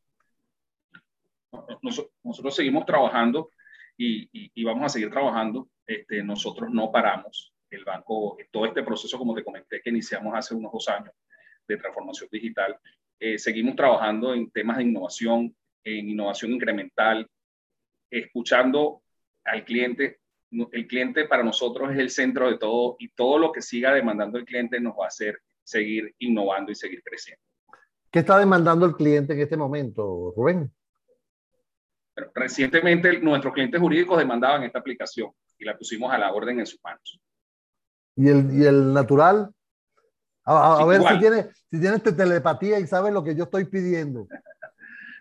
Nosotros 2.21 2.55
seguimos 2.55 2.85
trabajando 2.85 3.49
y, 3.97 4.29
y, 4.31 4.51
y 4.53 4.63
vamos 4.63 4.85
a 4.85 4.89
seguir 4.89 5.09
trabajando. 5.09 5.67
Este, 5.87 6.21
nosotros 6.21 6.69
no 6.71 6.91
paramos 6.91 7.51
el 7.71 7.83
banco, 7.83 8.37
todo 8.51 8.67
este 8.67 8.83
proceso, 8.83 9.17
como 9.17 9.33
te 9.33 9.43
comenté, 9.43 9.81
que 9.81 9.89
iniciamos 9.89 10.35
hace 10.35 10.53
unos 10.53 10.71
dos 10.71 10.87
años 10.87 11.15
de 11.67 11.77
transformación 11.77 12.29
digital, 12.31 12.77
eh, 13.19 13.39
seguimos 13.39 13.75
trabajando 13.75 14.35
en 14.35 14.51
temas 14.51 14.77
de 14.77 14.83
innovación, 14.83 15.55
en 15.83 16.09
innovación 16.09 16.51
incremental, 16.51 17.27
escuchando 18.11 19.02
al 19.45 19.65
cliente. 19.65 20.19
El 20.71 20.87
cliente 20.87 21.25
para 21.25 21.43
nosotros 21.43 21.91
es 21.91 21.97
el 21.97 22.09
centro 22.09 22.49
de 22.49 22.57
todo 22.57 22.95
y 22.99 23.09
todo 23.09 23.39
lo 23.39 23.51
que 23.51 23.61
siga 23.61 23.93
demandando 23.93 24.37
el 24.37 24.45
cliente 24.45 24.79
nos 24.79 24.93
va 24.93 25.05
a 25.05 25.07
hacer 25.07 25.39
seguir 25.63 26.13
innovando 26.19 26.71
y 26.71 26.75
seguir 26.75 27.01
creciendo. 27.03 27.41
¿Qué 28.11 28.19
está 28.19 28.37
demandando 28.37 28.85
el 28.85 28.93
cliente 28.93 29.33
en 29.33 29.39
este 29.39 29.57
momento, 29.57 30.33
Rubén? 30.35 30.71
recientemente 32.35 33.19
nuestros 33.19 33.53
clientes 33.53 33.79
jurídicos 33.79 34.17
demandaban 34.17 34.63
esta 34.63 34.79
aplicación 34.79 35.31
y 35.57 35.65
la 35.65 35.77
pusimos 35.77 36.11
a 36.13 36.17
la 36.17 36.31
orden 36.31 36.59
en 36.59 36.65
sus 36.65 36.79
manos. 36.83 37.19
¿Y 38.15 38.29
el, 38.29 38.53
y 38.53 38.65
el 38.65 38.93
natural? 38.93 39.51
A, 40.45 40.83
ver 40.85 41.01
si 41.01 41.19
tienes, 41.19 41.45
si 41.71 41.79
tienes 41.79 42.03
telepatía 42.03 42.77
y 42.77 42.85
sabes 42.85 43.13
lo 43.13 43.23
que 43.23 43.33
yo 43.33 43.45
estoy 43.45 43.65
pidiendo. 43.65 44.27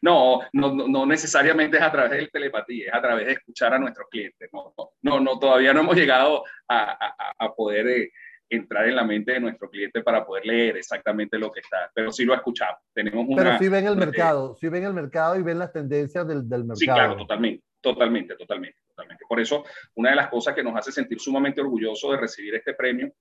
No, 0.03 0.41
no, 0.53 0.75
no, 0.75 1.07
necesariamente 1.07 1.77
es 1.77 1.83
a 1.83 1.93
través 1.93 2.11
de 2.11 2.27
telepatía, 2.27 2.89
es 2.89 2.95
a 2.95 3.01
través 3.01 3.25
de 3.25 3.33
escuchar 3.35 3.73
a 3.73 3.79
nuestros 3.79 4.09
clientes. 4.11 4.51
No, 4.53 4.75
no, 5.03 5.21
no 5.21 5.39
todavía 5.39 5.73
no 5.73 5.81
hemos 5.81 5.95
llegado 5.95 6.45
a, 6.69 7.15
a, 7.39 7.55
poder 7.55 7.87
eh, 7.87 8.13
entrar 8.49 8.89
en 8.89 8.97
la 8.97 9.05
mente 9.05 9.33
de 9.33 9.41
nuestro 9.41 9.71
cliente 9.71 10.03
para 10.03 10.27
poder 10.27 10.45
leer 10.45 10.77
exactamente 10.77 11.39
lo 11.39 11.53
que 11.53 11.61
está, 11.61 11.89
pero 11.95 12.11
sí 12.11 12.25
lo 12.25 12.35
escuchamos. 12.35 12.81
Tenemos 12.93 13.27
una, 13.29 13.43
pero 13.45 13.59
sí 13.59 13.69
ven 13.69 13.87
el 13.87 13.97
mercado, 13.97 14.57
sí 14.57 14.69
ven 14.69 14.85
el 14.85 14.93
mercado 14.93 15.39
y 15.39 15.43
ven 15.43 15.61
las 15.61 15.73
tendencias 15.73 16.27
del, 16.27 16.49
del 16.49 16.65
mercado. 16.65 16.77
Sí, 16.77 16.87
claro, 16.87 17.17
totalmente, 17.17 17.65
totalmente, 17.81 18.35
totalmente, 18.35 18.79
totalmente. 18.89 19.25
Por 19.29 19.39
eso, 19.39 19.65
una 19.95 20.11
de 20.11 20.17
las 20.17 20.29
cosas 20.29 20.53
que 20.53 20.65
nos 20.65 20.77
hace 20.77 20.91
sentir 20.91 21.21
sumamente 21.21 21.61
orgullosos 21.61 22.11
de 22.11 22.17
recibir 22.17 22.57
este 22.57 22.75
premio 22.75 23.13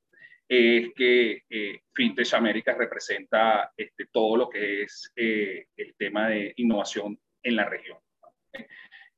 es 0.53 0.93
que 0.93 1.43
eh, 1.49 1.79
FinTech 1.93 2.33
América 2.33 2.75
representa 2.77 3.71
este, 3.77 4.07
todo 4.11 4.35
lo 4.35 4.49
que 4.49 4.83
es 4.83 5.09
eh, 5.15 5.67
el 5.77 5.95
tema 5.95 6.27
de 6.27 6.51
innovación 6.57 7.17
en 7.41 7.55
la 7.55 7.69
región. 7.69 7.97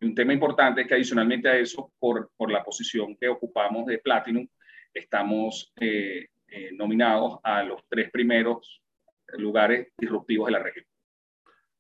un 0.02 0.14
tema 0.14 0.32
importante 0.32 0.82
es 0.82 0.88
que 0.88 0.94
adicionalmente 0.94 1.50
a 1.50 1.58
eso, 1.58 1.92
por, 1.98 2.30
por 2.38 2.52
la 2.52 2.64
posición 2.64 3.18
que 3.18 3.30
ocupamos 3.30 3.88
de 3.88 3.98
Platinum, 3.98 4.48
estamos 4.94 5.74
eh, 5.82 6.28
nominados 6.74 7.40
a 7.42 7.64
los 7.64 7.82
tres 7.90 8.12
primeros 8.12 8.84
lugares 9.30 9.88
disruptivos 9.98 10.46
de 10.46 10.52
la 10.52 10.60
región. 10.60 10.86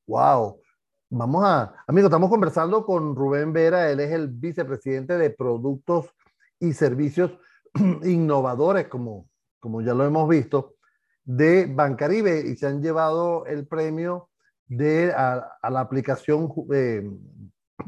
¡Wow! 0.07 0.63
Vamos 1.11 1.43
a, 1.45 1.75
amigo, 1.85 2.07
estamos 2.07 2.31
conversando 2.31 2.83
con 2.83 3.15
Rubén 3.15 3.53
Vera, 3.53 3.91
él 3.91 3.99
es 3.99 4.11
el 4.13 4.29
vicepresidente 4.29 5.15
de 5.15 5.29
Productos 5.29 6.09
y 6.59 6.73
Servicios 6.73 7.37
Innovadores, 8.03 8.87
como, 8.87 9.29
como 9.63 9.81
ya 9.81 9.93
lo 9.93 10.03
hemos 10.03 10.27
visto, 10.27 10.75
de 11.23 11.67
Bancaribe 11.67 12.41
y 12.41 12.57
se 12.57 12.67
han 12.67 12.81
llevado 12.81 13.45
el 13.45 13.65
premio 13.65 14.29
de, 14.67 15.13
a, 15.15 15.57
la 15.69 15.79
aplicación, 15.79 16.51
eh, 16.73 17.09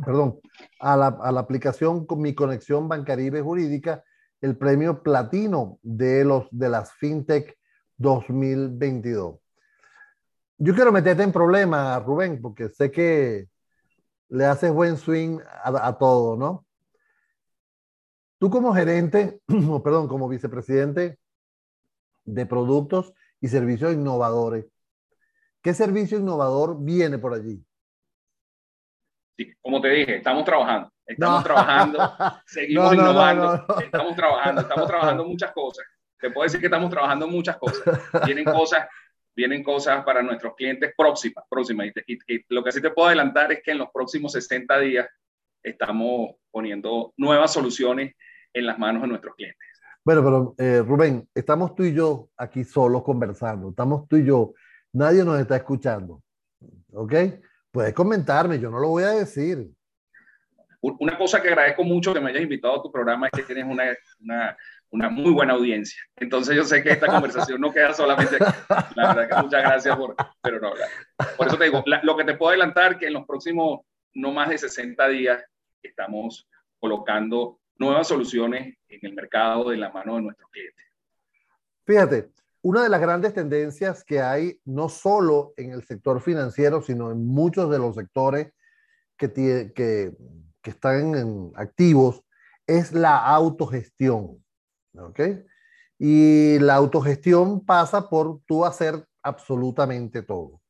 perdón, 0.06 0.40
a 0.80 0.96
la, 0.96 1.08
a 1.08 1.34
la, 1.34 1.42
aplicación 1.42 2.06
con 2.06 2.22
mi 2.22 2.34
conexión 2.34 2.88
Bancaribe 2.88 3.42
jurídica, 3.42 4.06
el 4.40 4.56
premio 4.56 5.04
platino 5.04 5.78
de, 5.84 6.24
los, 6.24 6.48
de 6.50 6.70
las 6.70 6.94
FinTech 6.94 7.58
2022. 7.98 9.36
Yo 10.58 10.76
quiero 10.76 10.94
meterte 10.94 11.24
en 11.24 11.34
problema, 11.34 12.00
Rubén, 12.00 12.42
porque 12.42 12.70
sé 12.70 12.90
que 12.90 13.50
le 14.30 14.46
haces 14.46 14.72
buen 14.72 14.96
swing 14.96 15.40
a, 15.62 15.88
a 15.90 15.98
todo, 15.98 16.38
¿no? 16.38 16.66
Tú 18.38 18.50
como 18.50 18.74
gerente, 18.74 19.42
perdón, 19.84 20.08
como 20.08 20.30
vicepresidente 20.30 21.20
de 22.26 22.46
productos 22.46 23.14
y 23.40 23.48
servicios 23.48 23.94
innovadores. 23.94 24.66
¿Qué 25.62 25.74
servicio 25.74 26.20
innovador 26.20 26.84
viene 26.84 27.18
por 27.18 27.34
allí? 27.34 27.64
Sí, 29.38 29.52
como 29.62 29.82
te 29.82 29.90
dije, 29.90 30.18
estamos 30.18 30.46
trabajando, 30.46 30.92
estamos 31.06 31.44
trabajando, 31.44 32.00
seguimos 32.46 32.94
innovando, 32.94 33.66
estamos 33.82 34.16
trabajando, 34.16 34.62
estamos 34.62 34.88
trabajando 34.88 35.26
muchas 35.26 35.52
cosas. 35.52 35.86
Te 36.20 36.32
puedo 36.32 36.44
decir 36.44 36.60
que 36.60 36.68
estamos 36.68 36.90
trabajando 36.90 37.28
muchas 37.28 37.58
cosas. 37.58 38.02
Vienen 38.26 38.46
cosas, 38.46 38.88
vienen 39.36 39.64
cosas 39.64 40.04
para 40.06 40.24
nuestros 40.24 40.56
clientes 40.56 40.94
próximas, 40.98 41.44
próximas. 41.50 41.88
Y, 42.08 42.18
lo 42.50 42.64
que 42.64 42.72
sí 42.72 42.82
te 42.82 42.92
puedo 42.92 43.08
adelantar 43.08 43.52
es 43.52 43.62
que 43.62 43.72
en 43.72 43.80
los 43.80 43.90
próximos 43.92 44.32
60 44.32 44.80
días 44.80 45.08
estamos 45.62 46.36
poniendo 46.52 47.14
nuevas 47.18 47.52
soluciones 47.52 48.16
en 48.54 48.66
las 48.66 48.80
manos 48.80 49.02
de 49.02 49.10
nuestros 49.10 49.36
clientes. 49.36 49.75
Bueno, 50.06 50.24
pero 50.24 50.56
eh, 50.60 50.84
Rubén, 50.84 51.28
estamos 51.34 51.74
tú 51.74 51.84
y 51.84 51.92
yo 51.92 52.30
aquí 52.38 52.64
solos 52.64 53.02
conversando, 53.02 53.70
estamos 53.70 54.08
tú 54.08 54.18
y 54.18 54.24
yo, 54.24 54.54
nadie 54.94 55.24
nos 55.24 55.40
está 55.40 55.56
escuchando, 55.56 56.22
¿ok? 56.94 57.14
Puedes 57.72 57.92
comentarme, 57.96 58.60
yo 58.60 58.70
no 58.70 58.78
lo 58.78 58.90
voy 58.90 59.04
a 59.04 59.10
decir. 59.10 59.68
Una 60.80 61.18
cosa 61.18 61.42
que 61.42 61.48
agradezco 61.48 61.84
mucho 61.84 62.14
que 62.14 62.20
me 62.20 62.30
hayas 62.30 62.44
invitado 62.44 62.80
a 62.80 62.84
tu 62.84 62.92
programa 62.92 63.26
es 63.26 63.32
que 63.32 63.52
tienes 63.52 63.66
una, 63.66 63.86
una, 64.20 64.56
una 64.92 65.10
muy 65.10 65.32
buena 65.32 65.54
audiencia. 65.54 66.00
Entonces 66.18 66.56
yo 66.56 66.64
sé 66.66 66.84
que 66.84 66.92
esta 66.92 67.08
conversación 67.08 67.60
no 67.60 67.74
queda 67.74 67.92
solamente 67.92 68.36
aquí. 68.36 68.94
La 68.96 69.12
verdad 69.12 69.28
que 69.28 69.44
muchas 69.44 69.64
gracias 69.64 69.98
por, 69.98 70.16
pero 70.44 70.60
no, 70.60 70.74
por 71.36 71.48
eso 71.48 71.58
te 71.58 71.64
digo, 71.64 71.84
lo 72.04 72.16
que 72.16 72.24
te 72.26 72.36
puedo 72.36 72.50
adelantar 72.52 73.00
que 73.00 73.08
en 73.08 73.14
los 73.14 73.26
próximos 73.26 73.80
no 74.14 74.32
más 74.32 74.50
de 74.50 74.60
60 74.60 75.08
días 75.08 75.44
estamos 75.82 76.48
colocando 76.80 77.60
nuevas 77.78 78.08
soluciones 78.08 78.78
en 78.88 79.00
el 79.02 79.14
mercado 79.14 79.70
de 79.70 79.78
la 79.78 79.92
mano 79.92 80.16
de 80.16 80.22
nuestros 80.24 80.50
clientes. 80.50 80.86
Fíjate, 81.86 82.32
una 82.62 82.84
de 82.84 82.90
las 82.90 83.02
grandes 83.02 83.34
tendencias 83.34 84.04
que 84.04 84.22
hay, 84.22 84.60
no 84.66 84.90
solo 84.90 85.54
en 85.58 85.72
el 85.72 85.84
sector 85.84 86.22
financiero, 86.22 86.82
sino 86.82 87.12
en 87.12 87.26
muchos 87.26 87.70
de 87.70 87.78
los 87.78 87.96
sectores 87.96 88.54
que, 89.18 89.32
que, 89.32 90.14
que 90.62 90.70
están 90.70 91.16
en 91.16 91.52
activos, 91.56 92.24
es 92.66 92.92
la 92.92 93.18
autogestión. 93.18 94.44
¿Ok? 94.98 95.20
Y 96.00 96.58
la 96.60 96.76
autogestión 96.76 97.64
pasa 97.66 98.10
por 98.10 98.42
tú 98.46 98.66
hacer 98.66 99.06
absolutamente 99.22 100.22
todo. 100.22 100.62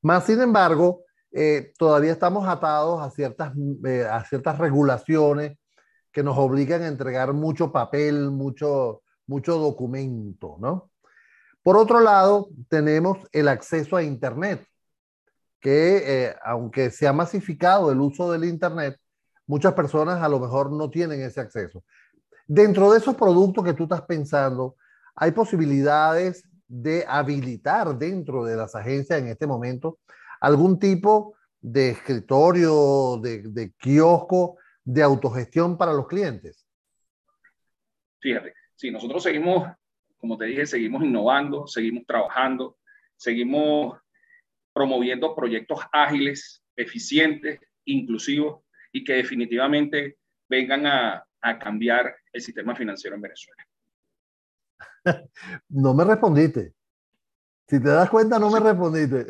Más 0.00 0.24
sin 0.24 0.40
embargo, 0.40 1.04
eh, 1.30 1.72
todavía 1.76 2.12
estamos 2.12 2.48
atados 2.48 3.02
a 3.02 3.10
ciertas, 3.10 3.52
eh, 3.84 4.06
a 4.10 4.24
ciertas 4.24 4.58
regulaciones 4.58 5.57
que 6.18 6.24
nos 6.24 6.36
obligan 6.36 6.82
a 6.82 6.88
entregar 6.88 7.32
mucho 7.32 7.70
papel, 7.70 8.32
mucho, 8.32 9.02
mucho 9.28 9.56
documento, 9.56 10.56
¿no? 10.58 10.90
Por 11.62 11.76
otro 11.76 12.00
lado, 12.00 12.48
tenemos 12.68 13.18
el 13.30 13.46
acceso 13.46 13.94
a 13.94 14.02
Internet, 14.02 14.66
que 15.60 16.02
eh, 16.04 16.34
aunque 16.44 16.90
se 16.90 17.06
ha 17.06 17.12
masificado 17.12 17.92
el 17.92 18.00
uso 18.00 18.32
del 18.32 18.46
Internet, 18.46 18.98
muchas 19.46 19.74
personas 19.74 20.20
a 20.20 20.28
lo 20.28 20.40
mejor 20.40 20.72
no 20.72 20.90
tienen 20.90 21.20
ese 21.20 21.40
acceso. 21.40 21.84
Dentro 22.48 22.90
de 22.90 22.98
esos 22.98 23.14
productos 23.14 23.64
que 23.64 23.74
tú 23.74 23.84
estás 23.84 24.02
pensando, 24.02 24.74
hay 25.14 25.30
posibilidades 25.30 26.42
de 26.66 27.04
habilitar 27.06 27.96
dentro 27.96 28.44
de 28.44 28.56
las 28.56 28.74
agencias 28.74 29.20
en 29.20 29.28
este 29.28 29.46
momento 29.46 30.00
algún 30.40 30.80
tipo 30.80 31.34
de 31.60 31.90
escritorio, 31.90 33.20
de, 33.22 33.42
de 33.42 33.72
kiosco 33.74 34.56
de 34.88 35.02
autogestión 35.02 35.76
para 35.76 35.92
los 35.92 36.08
clientes? 36.08 36.66
Fíjate, 38.20 38.54
si 38.74 38.90
nosotros 38.90 39.22
seguimos, 39.22 39.70
como 40.16 40.38
te 40.38 40.46
dije, 40.46 40.64
seguimos 40.64 41.04
innovando, 41.04 41.66
seguimos 41.66 42.06
trabajando, 42.06 42.78
seguimos 43.14 44.00
promoviendo 44.72 45.34
proyectos 45.36 45.80
ágiles, 45.92 46.64
eficientes, 46.74 47.60
inclusivos 47.84 48.62
y 48.90 49.04
que 49.04 49.12
definitivamente 49.14 50.16
vengan 50.48 50.86
a, 50.86 51.22
a 51.42 51.58
cambiar 51.58 52.16
el 52.32 52.40
sistema 52.40 52.74
financiero 52.74 53.14
en 53.16 53.22
Venezuela. 53.22 53.66
No 55.68 55.92
me 55.92 56.04
respondiste. 56.04 56.72
Si 57.66 57.82
te 57.82 57.88
das 57.90 58.08
cuenta, 58.08 58.38
no 58.38 58.50
me 58.50 58.60
respondiste. 58.60 59.26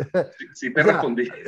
Sí, 0.55 0.73
te 0.75 0.83
respondí. 0.85 1.29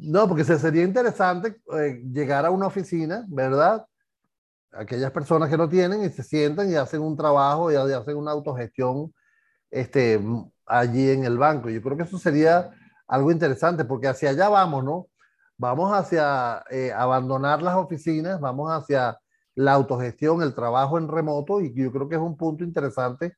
No, 0.00 0.26
porque 0.26 0.44
sería 0.44 0.84
interesante 0.84 1.60
eh, 1.78 2.02
llegar 2.12 2.46
a 2.46 2.50
una 2.50 2.66
oficina, 2.66 3.24
¿verdad? 3.28 3.84
Aquellas 4.72 5.10
personas 5.10 5.50
que 5.50 5.56
no 5.56 5.68
tienen 5.68 6.02
y 6.02 6.08
se 6.10 6.22
sientan 6.22 6.70
y 6.70 6.76
hacen 6.76 7.02
un 7.02 7.16
trabajo 7.16 7.70
y, 7.70 7.74
hacen 7.74 8.16
una 8.16 8.30
autogestión 8.30 9.12
este, 9.70 10.20
allí 10.66 11.10
en 11.10 11.24
el 11.24 11.36
banco. 11.36 11.68
Yo 11.68 11.82
creo 11.82 11.96
que 11.96 12.04
eso 12.04 12.18
sería 12.18 12.70
algo 13.06 13.30
interesante 13.30 13.84
porque 13.84 14.08
hacia 14.08 14.30
allá 14.30 14.48
vamos, 14.48 14.84
¿no? 14.84 15.08
Vamos 15.58 15.92
hacia 15.92 16.64
eh, 16.70 16.90
abandonar 16.92 17.60
las 17.60 17.76
oficinas, 17.76 18.40
vamos 18.40 18.70
hacia 18.72 19.18
la 19.54 19.72
autogestión, 19.72 20.42
el 20.42 20.54
trabajo 20.54 20.96
en 20.96 21.08
remoto 21.08 21.60
y 21.60 21.74
yo 21.74 21.92
creo 21.92 22.08
que 22.08 22.14
es 22.14 22.20
un 22.20 22.36
punto 22.36 22.64
interesante 22.64 23.36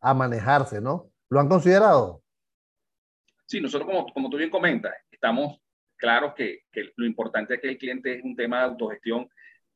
a 0.00 0.14
manejarse, 0.14 0.80
¿no? 0.80 1.10
¿Lo 1.28 1.38
han 1.38 1.48
considerado? 1.48 2.22
Sí, 3.46 3.60
nosotros 3.60 3.88
como, 3.88 4.12
como 4.12 4.30
tú 4.30 4.36
bien 4.36 4.50
comentas, 4.50 4.92
estamos 5.20 5.60
claro 5.96 6.34
que, 6.34 6.62
que, 6.72 6.92
lo 6.96 7.04
importante 7.04 7.54
es 7.54 7.60
que 7.60 7.68
el 7.68 7.78
cliente 7.78 8.14
es 8.14 8.24
un 8.24 8.34
tema 8.34 8.60
de 8.60 8.64
autogestión, 8.64 9.28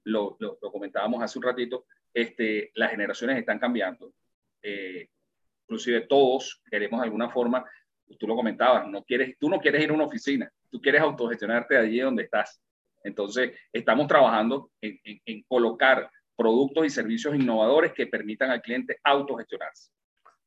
lo, 0.05 0.39
lo, 0.41 0.57
comentábamos 0.73 1.23
hace 1.23 1.39
un 1.39 1.45
ratito, 1.45 1.85
este, 2.15 2.73
las 2.75 2.91
generaciones 2.91 3.39
están 3.39 3.59
cambiando, 3.59 4.15
eh, 4.63 5.09
inclusive 5.65 6.03
todos 6.03 6.63
queremos 6.71 7.01
de 7.01 7.05
alguna 7.05 7.29
forma, 7.29 7.63
tú 8.19 8.27
lo 8.27 8.35
comentabas, 8.35 8.89
no 8.89 9.05
quieres, 9.05 9.37
tú 9.39 9.51
no 9.51 9.59
quieres 9.59 9.83
ir 9.83 9.91
a 9.91 9.93
una 9.95 10.05
oficina, 10.05 10.51
tú 10.71 10.81
quieres 10.81 11.03
autogestionarte 11.03 11.77
allí 11.77 12.01
donde 12.01 12.23
estás. 12.23 12.61
Entonces, 13.03 13.53
estamos 13.71 14.07
trabajando 14.09 14.71
en, 14.81 14.99
en, 15.05 15.21
en 15.27 15.43
colocar 15.43 16.11
productos 16.35 16.87
y 16.87 16.91
servicios 16.91 17.35
innovadores 17.35 17.93
que 17.93 18.07
permitan 18.07 18.51
al 18.51 18.63
cliente 18.63 18.99
autogestionarse. 19.05 19.91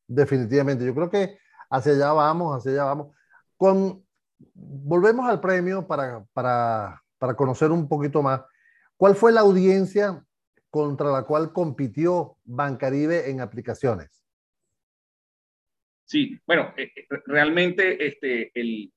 Definitivamente, 0.08 0.86
yo 0.86 0.96
creo 0.96 1.10
que 1.10 1.38
hacia 1.70 1.92
allá 1.92 2.14
vamos, 2.14 2.58
hacia 2.58 2.72
allá 2.72 2.84
vamos. 2.86 3.16
Con 3.56 4.07
volvemos 4.54 5.30
al 5.30 5.40
premio 5.40 5.88
para, 5.88 6.24
para, 6.34 7.02
para 7.18 7.36
conocer 7.36 7.72
un 7.72 7.88
poquito 7.88 8.22
más. 8.22 8.42
¿Cuál 8.96 9.16
fue 9.16 9.32
la 9.32 9.42
audiencia 9.42 10.24
contra 10.70 11.12
la 11.12 11.24
cual 11.24 11.54
compitió 11.54 12.38
Bancaribe 12.44 13.30
en 13.30 13.42
aplicaciones. 13.42 14.24
Sí, 16.06 16.40
bueno, 16.46 16.74
eh, 16.78 16.92
eh, 16.96 17.08
realmente 17.26 18.06
este, 18.06 18.52
el, 18.54 18.92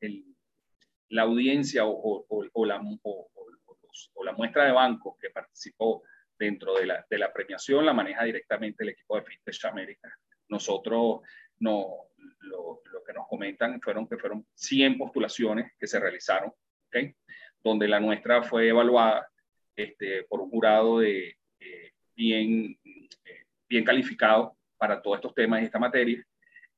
la 1.09 1.23
audiencia 1.23 1.85
o, 1.87 2.27
la, 2.67 2.81
o, 3.03 4.25
la, 4.25 4.33
muestra 4.33 4.65
de 4.65 4.73
bancos 4.73 5.17
que 5.19 5.31
participó 5.31 6.03
dentro 6.39 6.75
de 6.75 6.87
la, 6.87 7.07
de 7.09 7.19
la, 7.19 7.33
premiación 7.33 7.85
la 7.85 7.93
maneja 7.93 8.25
directamente 8.25 8.85
el 8.85 8.91
equipo 8.91 9.17
de 9.17 9.23
FinTech 9.23 9.65
América. 9.65 10.15
Nosotros 10.49 11.21
no, 11.59 12.10
lo, 12.41 12.83
lo, 12.93 13.05
que 13.05 13.13
nos 13.13 13.27
comentan 13.29 13.81
fueron 13.81 14.07
que 14.07 14.17
fueron 14.17 14.47
100 14.55 14.99
postulaciones 14.99 15.73
que 15.79 15.87
se 15.87 15.99
realizaron, 15.99 16.53
¿okay? 16.87 17.15
donde 17.63 17.89
la 17.89 18.01
nuestra 18.01 18.43
fue 18.43 18.69
evaluada 18.69 19.29
este, 19.77 20.25
por 20.25 20.41
un 20.41 20.51
jurado 20.51 21.01
de, 21.01 21.37
eh, 21.59 21.93
bien, 22.15 22.79
eh, 22.85 23.45
bien 23.69 23.85
calificado 23.85 24.57
para 24.77 25.01
todos 25.01 25.19
estos 25.19 25.35
temas 25.35 25.63
y 25.63 25.67
esta 25.67 25.79
materia, 25.79 26.25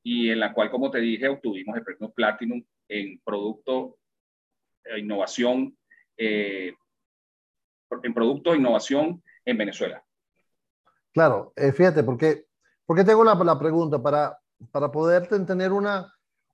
y 0.03 0.31
en 0.31 0.41
la 0.41 0.53
cual, 0.53 0.71
como 0.71 0.91
te 0.91 0.99
dije, 0.99 1.29
obtuvimos 1.29 1.77
el 1.77 1.85
premio 1.85 2.11
Platinum 2.11 2.65
en 2.89 3.21
producto 3.25 3.99
e 4.85 4.99
innovación, 4.99 5.77
eh, 6.17 6.75
en 8.03 8.15
producto 8.15 8.55
innovación 8.55 9.23
en 9.45 9.57
Venezuela. 9.59 10.05
Claro, 11.13 11.53
fíjate, 11.57 12.03
porque, 12.03 12.47
porque 12.87 13.05
tengo 13.05 13.23
la, 13.23 13.35
la 13.35 13.59
pregunta 13.59 14.03
para, 14.03 14.37
para 14.71 14.93
poder 14.93 15.27
tener 15.27 15.73
una, 15.73 16.13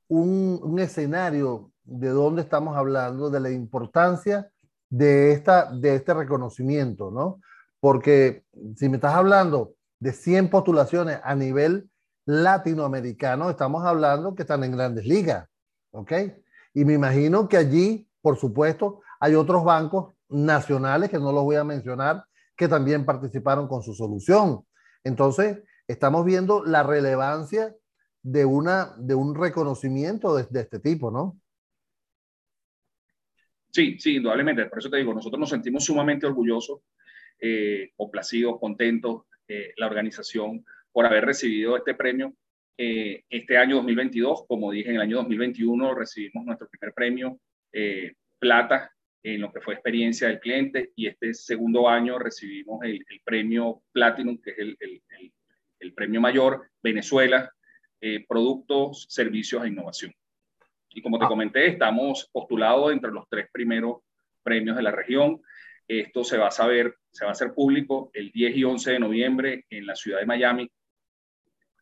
un, 0.09 0.79
escenario 0.79 1.73
de 1.85 2.09
dónde 2.09 2.43
estamos 2.43 2.77
hablando, 2.77 3.31
de 3.31 3.41
la 3.41 3.51
importancia 3.51 4.51
de, 4.91 5.33
esta, 5.33 5.71
de 5.73 5.95
este 5.95 6.15
reconocimiento, 6.15 7.11
¿no? 7.11 7.41
Porque 7.81 8.45
si 8.77 8.89
me 8.89 8.97
estás 8.97 9.15
hablando 9.15 9.75
de 10.01 10.13
100 10.13 10.51
postulaciones 10.51 11.21
a 11.23 11.35
nivel 11.35 11.91
latinoamericano, 12.27 13.51
estamos 13.51 13.85
hablando 13.85 14.35
que 14.35 14.43
están 14.43 14.65
en 14.65 14.73
grandes 14.73 15.07
ligas, 15.07 15.49
¿ok? 15.93 16.13
Y 16.75 16.85
me 16.85 16.95
imagino 16.95 17.49
que 17.49 17.57
allí, 17.57 18.09
por 18.21 18.37
supuesto, 18.37 19.01
hay 19.21 19.35
otros 19.35 19.65
bancos 19.65 20.15
nacionales, 20.29 21.11
que 21.11 21.19
no 21.19 21.33
los 21.33 21.45
voy 21.45 21.57
a 21.57 21.65
mencionar, 21.65 22.25
que 22.57 22.69
también 22.69 23.05
participaron 23.05 23.69
con 23.69 23.83
su 23.83 23.95
solución. 23.95 24.65
Entonces, 25.05 25.63
estamos 25.87 26.25
viendo 26.25 26.65
la 26.65 26.83
relevancia 26.83 27.75
de, 28.23 28.45
una, 28.45 28.95
de 28.99 29.15
un 29.15 29.35
reconocimiento 29.35 30.37
de, 30.37 30.61
este 30.61 30.79
tipo, 30.79 31.11
¿no? 31.11 31.41
Sí, 33.71 33.99
sí, 33.99 34.17
indudablemente. 34.17 34.67
Por 34.67 34.79
eso 34.79 34.91
te 34.91 34.97
digo, 34.97 35.15
nosotros 35.15 35.39
nos 35.39 35.51
sentimos 35.51 35.85
sumamente 35.85 36.27
orgullosos, 36.27 36.81
eh, 37.39 37.93
complacidos, 37.97 38.59
contentos, 38.59 39.23
eh, 39.47 39.73
la 39.77 39.87
organización, 39.87 40.65
por 40.91 41.07
haber 41.07 41.25
recibido 41.25 41.77
este 41.77 41.95
premio. 41.95 42.35
Eh, 42.77 43.25
este 43.29 43.57
año 43.57 43.77
2022, 43.77 44.47
como 44.47 44.71
dije, 44.71 44.91
en 44.91 44.97
el 44.97 45.03
año 45.03 45.17
2021 45.19 45.95
recibimos 45.95 46.45
nuestro 46.45 46.69
primer 46.69 46.95
premio 46.95 47.41
plata 48.39 48.91
en 49.23 49.41
lo 49.41 49.53
que 49.53 49.61
fue 49.61 49.75
experiencia 49.75 50.29
del 50.29 50.41
cliente 50.41 50.93
y 50.97 51.07
este 51.07 51.35
segundo 51.35 51.89
año 51.89 52.19
recibimos 52.19 52.83
el, 52.83 53.05
premio 53.25 53.83
Platinum, 53.93 54.41
que 54.41 54.51
es 54.53 54.59
el, 54.59 54.77
el, 54.81 55.03
el 55.81 55.93
premio 55.93 56.21
mayor, 56.21 56.71
Venezuela, 56.83 57.53
productos, 58.29 59.07
servicios 59.09 59.65
e 59.65 59.69
innovación. 59.69 60.13
Y 60.91 61.03
como 61.03 61.19
te 61.19 61.27
ah. 61.27 61.29
comenté, 61.29 61.67
estamos 61.67 62.29
postulados 62.33 62.93
entre 62.93 63.11
los 63.11 63.29
tres 63.29 63.49
primeros 63.53 63.99
premios 64.43 64.77
de 64.77 64.83
la 64.83 64.91
región. 64.91 65.41
Esto 65.87 66.25
se 66.25 66.39
va 66.39 66.49
a 66.49 66.51
saber, 66.51 66.97
se 67.11 67.25
va 67.25 67.31
a 67.31 67.33
hacer 67.33 67.53
público 67.53 68.11
el 68.13 68.31
10 68.31 68.57
y 68.57 68.65
11 68.65 68.93
de 68.93 68.99
noviembre 68.99 69.65
en 69.71 69.87
la 69.87 69.95
ciudad 69.95 70.21
de 70.21 70.27
Miami. 70.27 70.71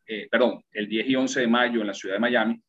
Eh, 0.07 0.29
perdón, 0.31 0.63
el 0.71 0.89
10 0.89 1.09
y 1.09 1.17
11 1.17 1.41
de 1.41 1.47
mayo 1.49 1.81
en 1.81 1.87
la 1.87 1.95
ciudad 1.95 2.17
de 2.17 2.21
Miami. 2.21 2.63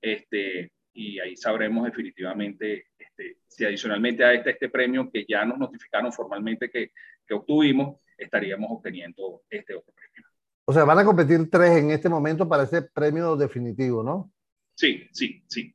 Este, 0.00 0.72
y 0.92 1.18
ahí 1.18 1.36
sabremos 1.36 1.84
definitivamente 1.84 2.86
este, 2.98 3.38
si 3.46 3.64
adicionalmente 3.64 4.24
a 4.24 4.32
este, 4.32 4.50
este 4.50 4.68
premio 4.68 5.10
que 5.10 5.24
ya 5.28 5.44
nos 5.44 5.58
notificaron 5.58 6.12
formalmente 6.12 6.70
que, 6.70 6.92
que 7.26 7.34
obtuvimos, 7.34 8.00
estaríamos 8.16 8.70
obteniendo 8.70 9.42
este 9.50 9.74
otro 9.74 9.92
premio. 9.92 10.24
O 10.68 10.72
sea, 10.74 10.84
van 10.84 10.98
a 10.98 11.04
competir 11.04 11.48
tres 11.50 11.78
en 11.78 11.92
este 11.92 12.10
momento 12.10 12.46
para 12.46 12.64
ese 12.64 12.82
premio 12.82 13.36
definitivo, 13.36 14.02
¿no? 14.02 14.30
Sí, 14.74 15.08
sí, 15.12 15.42
sí. 15.48 15.74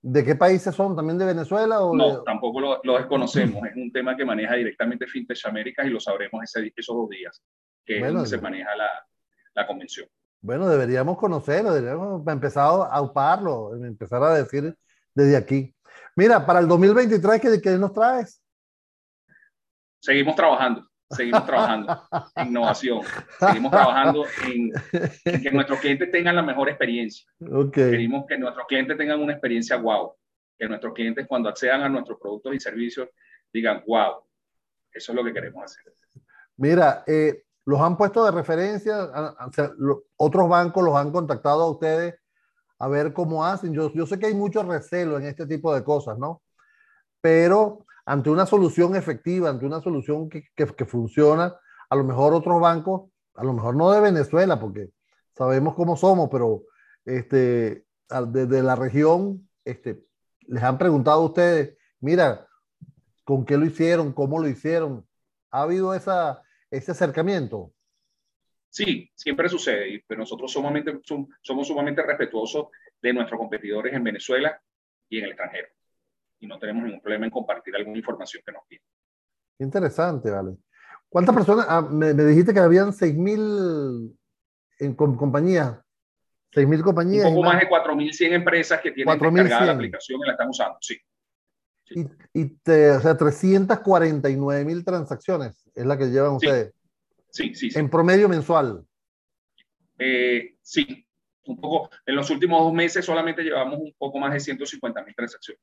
¿De 0.00 0.24
qué 0.24 0.34
países 0.34 0.74
son? 0.74 0.96
¿También 0.96 1.18
de 1.18 1.26
Venezuela? 1.26 1.82
O 1.82 1.94
no, 1.94 2.22
tampoco 2.22 2.58
lo, 2.58 2.80
lo, 2.82 2.96
desconocemos. 2.96 3.62
es 3.66 3.76
un 3.76 3.92
tema 3.92 4.16
que 4.16 4.24
maneja 4.24 4.54
directamente 4.54 5.06
FinTech 5.06 5.36
Américas 5.44 5.86
y 5.86 5.90
lo 5.90 6.00
sabremos 6.00 6.42
ese, 6.44 6.72
esos 6.74 6.96
dos 6.96 7.10
días, 7.10 7.44
que 7.84 7.98
es 7.98 8.10
donde 8.10 8.26
se 8.26 8.40
maneja 8.40 8.74
la, 8.74 8.88
la, 9.52 9.66
convención. 9.66 10.08
Bueno, 10.40 10.66
deberíamos 10.66 11.18
conocerlo, 11.18 11.74
deberíamos 11.74 12.26
empezar 12.26 12.88
a 12.90 13.02
uparlo, 13.02 13.74
empezar 13.84 14.22
a 14.22 14.32
decir 14.32 14.74
desde 15.14 15.36
aquí. 15.36 15.74
Mira, 16.16 16.46
para 16.46 16.60
el 16.60 16.68
2023, 16.68 17.38
¿qué, 17.38 17.60
qué 17.60 17.70
nos 17.76 17.92
traes? 17.92 18.42
Seguimos 20.00 20.34
trabajando 20.36 20.90
seguimos 21.16 21.46
trabajando 21.46 22.02
en 22.36 22.48
innovación, 22.48 23.00
seguimos 23.38 23.70
trabajando 23.70 24.24
en, 24.46 24.72
que 25.42 25.50
nuestros 25.52 25.80
clientes 25.80 26.10
tengan 26.10 26.36
la 26.36 26.42
mejor 26.42 26.68
experiencia. 26.68 27.26
Queremos 27.72 28.26
que 28.26 28.38
nuestros 28.38 28.66
clientes 28.66 28.96
tengan 28.96 29.20
una 29.20 29.32
experiencia 29.32 29.76
wow, 29.76 30.14
que 30.58 30.68
nuestros 30.68 30.92
clientes 30.94 31.26
cuando 31.26 31.48
accedan 31.48 31.82
a 31.82 31.88
nuestros 31.88 32.18
productos 32.20 32.54
y 32.54 32.60
servicios 32.60 33.08
digan 33.52 33.82
wow, 33.86 34.24
eso 34.92 35.12
es 35.12 35.16
lo 35.16 35.24
que 35.24 35.32
queremos 35.32 35.64
hacer. 35.64 35.92
Mira, 36.56 37.04
eh, 37.06 37.44
los 37.64 37.80
han 37.80 37.96
puesto 37.96 38.24
de 38.24 38.30
referencia, 38.30 39.08
otros 40.16 40.48
bancos 40.48 40.84
los 40.84 40.96
han 40.96 41.12
contactado 41.12 41.62
a 41.62 41.70
ustedes 41.70 42.14
a 42.78 42.88
ver 42.88 43.12
cómo 43.12 43.46
hacen. 43.46 43.72
Yo, 43.72 43.92
yo 43.92 44.06
sé 44.06 44.18
que 44.18 44.26
hay 44.26 44.34
mucho 44.34 44.62
recelo 44.62 45.16
en 45.18 45.26
este 45.26 45.46
tipo 45.46 45.72
de 45.74 45.84
cosas, 45.84 46.18
¿no? 46.18 46.42
Pero 47.20 47.86
ante 48.04 48.30
una 48.30 48.46
solución 48.46 48.96
efectiva, 48.96 49.50
ante 49.50 49.66
una 49.66 49.80
solución 49.80 50.28
que, 50.28 50.44
que, 50.54 50.84
funciona, 50.84 51.54
a 51.88 51.96
lo 51.96 52.04
mejor 52.04 52.34
otros 52.34 52.60
bancos, 52.60 53.10
a 53.34 53.44
lo 53.44 53.52
mejor 53.52 53.76
no 53.76 53.90
de 53.92 54.00
Venezuela, 54.00 54.58
porque 54.58 54.88
sabemos 55.36 55.74
cómo 55.74 55.96
somos, 55.96 56.28
pero 56.30 56.62
este, 57.04 57.84
desde 58.28 58.62
la 58.62 58.76
región, 58.76 59.48
este, 59.64 60.04
les 60.40 60.62
han 60.62 60.78
preguntado 60.78 61.22
a 61.22 61.26
ustedes, 61.26 61.76
mira, 62.00 62.46
¿con 63.24 63.44
qué 63.44 63.56
lo 63.56 63.64
hicieron? 63.64 64.12
¿Cómo 64.12 64.40
lo 64.40 64.48
hicieron? 64.48 65.06
¿Ha 65.50 65.62
habido 65.62 65.94
esa, 65.94 66.42
ese 66.70 66.92
acercamiento? 66.92 67.72
Sí, 68.68 69.10
siempre 69.14 69.48
sucede, 69.48 70.02
pero 70.06 70.20
nosotros 70.20 70.50
sumamente, 70.50 70.98
somos 71.42 71.68
sumamente 71.68 72.02
respetuosos 72.02 72.68
de 73.00 73.12
nuestros 73.12 73.38
competidores 73.38 73.92
en 73.92 74.02
Venezuela 74.02 74.60
y 75.08 75.18
en 75.18 75.24
el 75.24 75.30
extranjero 75.30 75.68
y 76.42 76.46
no 76.48 76.58
tenemos 76.58 76.82
ningún 76.82 77.00
problema 77.00 77.24
en 77.24 77.30
compartir 77.30 77.74
alguna 77.76 77.96
información 77.96 78.42
que 78.44 78.52
nos 78.52 78.64
piden. 78.66 78.84
Interesante, 79.60 80.28
vale. 80.28 80.56
¿Cuántas 81.08 81.34
personas? 81.34 81.66
Ah, 81.68 81.80
me, 81.80 82.12
dijiste 82.12 82.52
que 82.52 82.58
habían 82.58 82.88
6.000 82.88 84.18
en 84.80 84.94
compañías. 84.94 85.78
6.000 86.52 86.82
compañías. 86.82 87.26
Un 87.26 87.36
poco 87.36 87.46
más, 87.46 87.60
de 87.60 87.68
4.100 87.68 88.32
empresas 88.32 88.80
que 88.80 88.90
tienen 88.90 89.18
descargada 89.18 89.66
la 89.66 89.72
aplicación 89.72 90.20
y 90.20 90.26
la 90.26 90.32
están 90.32 90.48
usando, 90.48 90.78
sí. 90.80 90.98
Y, 91.90 92.06
y 92.32 92.48
te, 92.56 92.90
o 92.90 93.00
sea, 93.00 93.16
349.000 93.16 94.84
transacciones 94.84 95.70
es 95.74 95.86
la 95.86 95.96
que 95.96 96.06
llevan 96.06 96.32
ustedes. 96.32 96.74
Sí, 97.30 97.54
sí, 97.54 97.70
sí. 97.70 97.78
En 97.78 97.88
promedio 97.88 98.28
mensual. 98.28 98.84
Eh, 99.98 100.56
sí, 100.60 101.06
un 101.46 101.60
poco. 101.60 101.90
En 102.04 102.16
los 102.16 102.28
últimos 102.30 102.62
dos 102.62 102.72
meses 102.72 103.04
solamente 103.04 103.42
llevamos 103.42 103.78
un 103.78 103.94
poco 103.96 104.18
más 104.18 104.32
de 104.32 104.38
150.000 104.38 105.14
transacciones. 105.14 105.62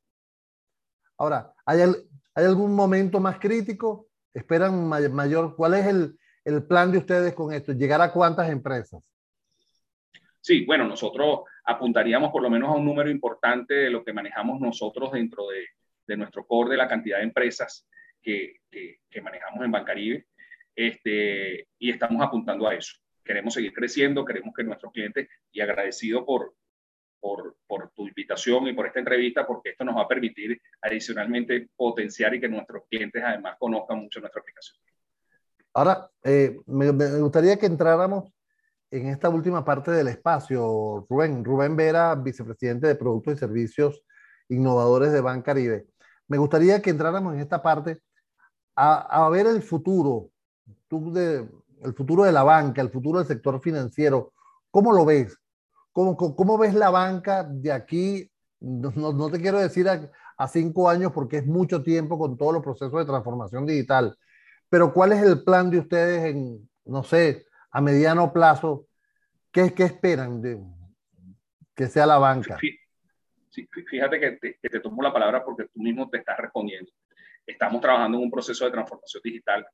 Ahora, 1.20 1.54
¿hay, 1.66 1.82
¿hay 1.82 2.46
algún 2.46 2.74
momento 2.74 3.20
más 3.20 3.40
crítico? 3.40 4.08
¿Esperan 4.34 4.88
mayor? 4.88 5.56
¿Cuál 5.56 5.74
es 5.74 5.86
el, 5.86 6.18
el 6.46 6.64
plan 6.66 6.92
de 6.92 7.00
ustedes 7.00 7.34
con 7.34 7.54
esto? 7.54 7.74
¿Llegar 7.74 8.02
a 8.02 8.14
cuántas 8.14 8.50
empresas? 8.50 9.04
Sí, 10.40 10.66
bueno, 10.66 10.88
nosotros 10.88 11.42
apuntaríamos 11.66 12.32
por 12.32 12.42
lo 12.42 12.50
menos 12.50 12.70
a 12.70 12.78
un 12.78 12.86
número 12.86 13.10
importante 13.10 13.74
de 13.74 13.90
lo 13.90 14.04
que 14.04 14.14
manejamos 14.14 14.62
nosotros 14.62 15.12
dentro 15.12 15.50
de, 15.50 15.66
de 16.08 16.18
nuestro 16.18 16.48
core 16.48 16.72
de 16.72 16.78
la 16.78 16.88
cantidad 16.88 17.18
de 17.18 17.26
empresas 17.26 17.86
que, 18.22 18.62
que, 18.72 19.02
que, 19.10 19.22
manejamos 19.22 19.64
en 19.66 19.72
Bancaribe. 19.72 20.26
Este, 20.74 21.68
y 21.78 21.92
estamos 21.92 22.26
apuntando 22.26 22.66
a 22.66 22.76
eso. 22.76 22.96
Queremos 23.26 23.54
seguir 23.54 23.74
creciendo, 23.74 24.24
queremos 24.24 24.54
que 24.56 24.64
nuestros 24.64 24.94
clientes, 24.94 25.28
y 25.52 25.60
agradecido 25.60 26.26
por, 26.26 26.56
por, 27.20 27.58
por, 27.68 27.92
tu 27.92 28.08
invitación 28.08 28.68
y 28.68 28.74
por 28.74 28.88
esta 28.88 29.00
entrevista, 29.00 29.46
porque 29.46 29.70
esto 29.72 29.84
nos 29.84 29.96
va 29.96 30.04
a 30.04 30.08
permitir 30.08 30.60
adicionalmente 30.82 31.70
potenciar 31.76 32.34
y 32.34 32.40
que 32.40 32.50
nuestros 32.50 32.84
clientes 32.90 33.22
además 33.24 33.56
conozcan 33.60 34.00
mucho 34.00 34.20
nuestra 34.20 34.42
aplicación. 34.42 34.78
Ahora, 35.74 36.10
eh, 36.24 36.58
me, 36.66 36.92
gustaría 37.20 37.58
que 37.58 37.66
entráramos 37.66 38.32
en 38.92 39.08
esta 39.08 39.30
última 39.30 39.64
parte 39.64 39.92
del 39.92 40.08
espacio, 40.08 41.06
Rubén. 41.10 41.44
Rubén 41.44 41.76
Vera, 41.76 42.16
vicepresidente 42.16 42.88
de 42.88 42.96
Productos 42.96 43.36
y 43.36 43.38
Servicios 43.38 44.04
Innovadores 44.50 45.12
de 45.12 45.22
Bancaribe. 45.22 45.86
Me 46.28 46.38
gustaría 46.38 46.82
que 46.82 46.90
entráramos 46.90 47.36
en 47.36 47.42
esta 47.42 47.62
parte 47.62 48.00
a, 48.76 49.26
a 49.26 49.30
ver 49.30 49.46
el 49.46 49.62
futuro 49.62 50.32
tú 50.90 51.14
de, 51.14 51.48
el 51.84 51.94
futuro 51.94 52.24
de 52.24 52.32
la 52.34 52.44
banca, 52.44 52.82
el 52.82 52.90
futuro 52.90 53.20
del 53.20 53.28
sector 53.28 53.62
financiero, 53.62 54.34
¿cómo 54.72 54.92
lo 54.92 55.06
ves? 55.06 55.38
¿Cómo, 55.92 56.16
cómo 56.16 56.58
ves 56.58 56.74
la 56.74 56.90
banca 56.90 57.44
de 57.44 57.72
aquí? 57.72 58.30
No, 58.60 58.92
no, 58.92 59.30
te 59.30 59.40
quiero 59.40 59.60
decir 59.60 59.88
a, 59.90 60.12
a, 60.38 60.48
cinco 60.48 60.90
años 60.90 61.12
porque 61.12 61.38
es 61.38 61.46
mucho 61.46 61.82
tiempo 61.82 62.18
con 62.18 62.38
todos 62.38 62.54
los 62.54 62.64
procesos 62.64 63.00
de 63.00 63.06
transformación 63.06 63.66
digital, 63.66 64.18
pero 64.70 64.94
¿cuál 64.94 65.14
es 65.14 65.24
el 65.24 65.44
plan 65.44 65.70
de 65.70 65.80
ustedes 65.80 66.36
en, 66.36 66.70
no 66.86 67.04
sé, 67.04 67.46
a 67.72 67.82
mediano 67.82 68.32
plazo? 68.32 68.88
¿Qué, 69.52 69.74
qué 69.74 69.84
esperan 69.84 70.42
de 70.42 70.62
que 71.76 71.88
sea 71.88 72.06
la 72.06 72.18
banca? 72.18 72.58
fíjate 73.90 74.20
que 74.20 74.32
te, 74.34 74.60
que 74.62 74.70
te 74.70 74.80
tomo 74.80 75.02
la 75.02 75.12
palabra 75.12 75.44
porque 75.44 75.66
tú 75.66 75.82
mismo 75.82 76.10
te 76.10 76.18
estás 76.18 76.38
respondiendo. 76.38 76.92
Estamos 77.46 77.82
trabajando 77.82 78.18
en 78.18 78.26
un 78.26 78.32
proceso 78.32 78.66
de 78.66 78.72
transformación 78.72 79.22
digital, 79.24 79.66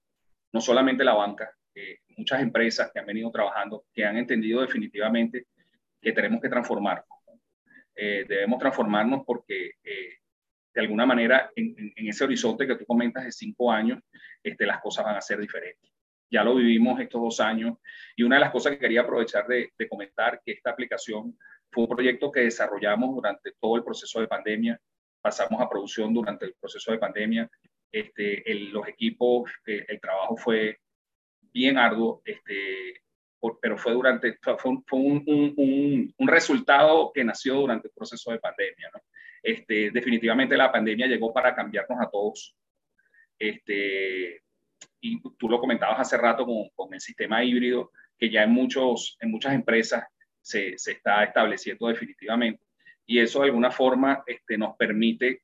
no 0.53 0.61
solamente 0.61 1.03
la 1.03 1.13
banca, 1.13 1.51
eh, 1.73 1.99
muchas 2.17 2.41
empresas 2.41 2.89
que 2.93 2.99
han 2.99 3.05
venido 3.05 3.29
trabajando, 3.31 3.85
que 3.93 4.05
han 4.05 4.17
entendido 4.17 4.61
definitivamente 4.61 5.47
que 6.05 6.11
tenemos 6.11 6.39
que 6.39 6.49
transformarnos. 6.49 7.07
Eh, 7.95 8.25
debemos 8.29 8.59
transformarnos 8.59 9.23
porque 9.25 9.71
eh, 9.83 10.19
de 10.71 10.81
alguna 10.81 11.03
manera 11.03 11.49
en, 11.55 11.75
en, 11.95 12.07
ese 12.07 12.25
horizonte 12.25 12.67
que 12.67 12.75
tú 12.75 12.85
comentas 12.85 13.23
de 13.25 13.31
cinco 13.31 13.71
años, 13.71 14.03
este, 14.43 14.67
las 14.67 14.81
cosas 14.81 15.03
van 15.03 15.15
a 15.15 15.21
ser 15.21 15.39
diferentes. 15.39 15.91
Ya 16.29 16.43
lo 16.43 16.53
vivimos 16.53 16.99
estos 16.99 17.19
dos 17.19 17.39
años 17.39 17.79
y 18.15 18.21
una 18.21 18.35
de 18.35 18.41
las 18.41 18.51
cosas 18.51 18.73
que 18.73 18.79
quería 18.79 19.01
aprovechar 19.01 19.47
de, 19.47 19.71
de 19.75 19.89
comentar 19.89 20.41
que 20.45 20.51
esta 20.51 20.69
aplicación 20.69 21.35
fue 21.71 21.85
un 21.85 21.89
proyecto 21.89 22.31
que 22.31 22.41
desarrollamos 22.41 23.15
durante 23.15 23.53
todo 23.59 23.75
el 23.75 23.83
proceso 23.83 24.21
de 24.21 24.27
pandemia, 24.27 24.79
pasamos 25.21 25.59
a 25.59 25.67
producción 25.67 26.13
durante 26.13 26.45
el 26.45 26.53
proceso 26.53 26.91
de 26.91 26.99
pandemia, 26.99 27.49
este, 27.91 28.51
el, 28.51 28.69
los 28.69 28.87
equipos, 28.87 29.51
eh, 29.65 29.85
el 29.87 29.99
trabajo 29.99 30.37
fue 30.37 30.77
bien 31.51 31.79
arduo, 31.79 32.21
este, 32.25 33.04
pero 33.61 33.77
fue 33.77 33.93
durante, 33.93 34.37
fue, 34.41 34.55
fue 34.57 34.99
un, 34.99 35.23
un, 35.25 36.13
un, 36.17 36.27
resultado 36.27 37.11
que 37.13 37.23
nació 37.23 37.55
durante 37.55 37.87
el 37.87 37.93
proceso 37.93 38.31
de 38.31 38.39
pandemia. 38.39 38.89
¿no? 38.93 39.01
Este, 39.41 39.91
definitivamente 39.91 40.57
la 40.57 40.71
pandemia 40.71 41.07
llegó 41.07 41.33
para 41.33 41.55
cambiarnos 41.55 41.99
a 42.01 42.09
todos. 42.09 42.55
Este, 43.37 44.41
y 45.01 45.21
tú 45.37 45.49
lo 45.49 45.59
comentabas 45.59 45.99
hace 45.99 46.17
rato 46.17 46.45
con, 46.45 46.69
con 46.73 46.93
el 46.93 46.99
sistema 46.99 47.43
híbrido, 47.43 47.91
que 48.17 48.29
ya 48.29 48.43
en, 48.43 48.51
muchos, 48.51 49.17
en 49.19 49.31
muchas 49.31 49.53
empresas 49.53 50.03
se, 50.41 50.77
se 50.77 50.93
está 50.93 51.23
estableciendo 51.23 51.87
definitivamente. 51.87 52.63
Y 53.05 53.19
eso 53.19 53.39
de 53.39 53.45
alguna 53.45 53.71
forma 53.71 54.23
este, 54.25 54.57
nos 54.57 54.75
permite 54.77 55.43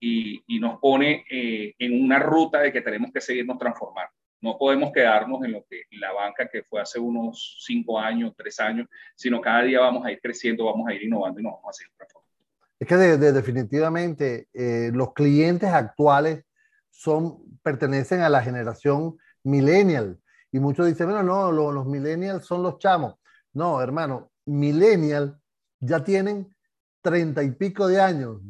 y, 0.00 0.42
y 0.46 0.58
nos 0.58 0.78
pone 0.80 1.24
eh, 1.30 1.74
en 1.78 2.02
una 2.02 2.18
ruta 2.18 2.60
de 2.60 2.72
que 2.72 2.80
tenemos 2.80 3.12
que 3.12 3.20
seguirnos 3.20 3.58
transformando. 3.58 4.13
No 4.44 4.58
podemos 4.58 4.92
quedarnos 4.92 5.42
en 5.42 5.52
lo 5.52 5.64
que 5.64 5.84
la 5.92 6.12
banca 6.12 6.46
que 6.46 6.62
fue 6.64 6.78
hace 6.78 6.98
unos 7.00 7.64
cinco 7.66 7.98
años, 7.98 8.34
tres 8.36 8.60
años, 8.60 8.86
sino 9.16 9.40
cada 9.40 9.62
día 9.62 9.80
vamos 9.80 10.04
a 10.04 10.12
ir 10.12 10.20
creciendo, 10.20 10.66
vamos 10.66 10.86
a 10.86 10.92
ir 10.92 11.02
innovando 11.02 11.40
y 11.40 11.42
nos 11.42 11.54
vamos 11.54 11.70
a 11.70 11.72
seguir 11.72 11.92
transformando. 11.96 12.30
Es 12.78 12.86
que 12.86 12.96
de, 12.96 13.16
de, 13.16 13.32
definitivamente 13.32 14.48
eh, 14.52 14.90
los 14.92 15.14
clientes 15.14 15.70
actuales 15.70 16.44
son, 16.90 17.38
pertenecen 17.62 18.20
a 18.20 18.28
la 18.28 18.42
generación 18.42 19.16
millennial. 19.42 20.18
Y 20.52 20.60
muchos 20.60 20.88
dicen, 20.88 21.06
bueno, 21.06 21.22
no, 21.22 21.50
los, 21.50 21.72
los 21.72 21.86
millennials 21.86 22.44
son 22.44 22.62
los 22.62 22.78
chamos. 22.78 23.14
No, 23.54 23.80
hermano, 23.80 24.30
millennial 24.44 25.40
ya 25.80 26.04
tienen 26.04 26.54
treinta 27.00 27.42
y 27.42 27.50
pico 27.50 27.86
de 27.86 27.98
años. 27.98 28.42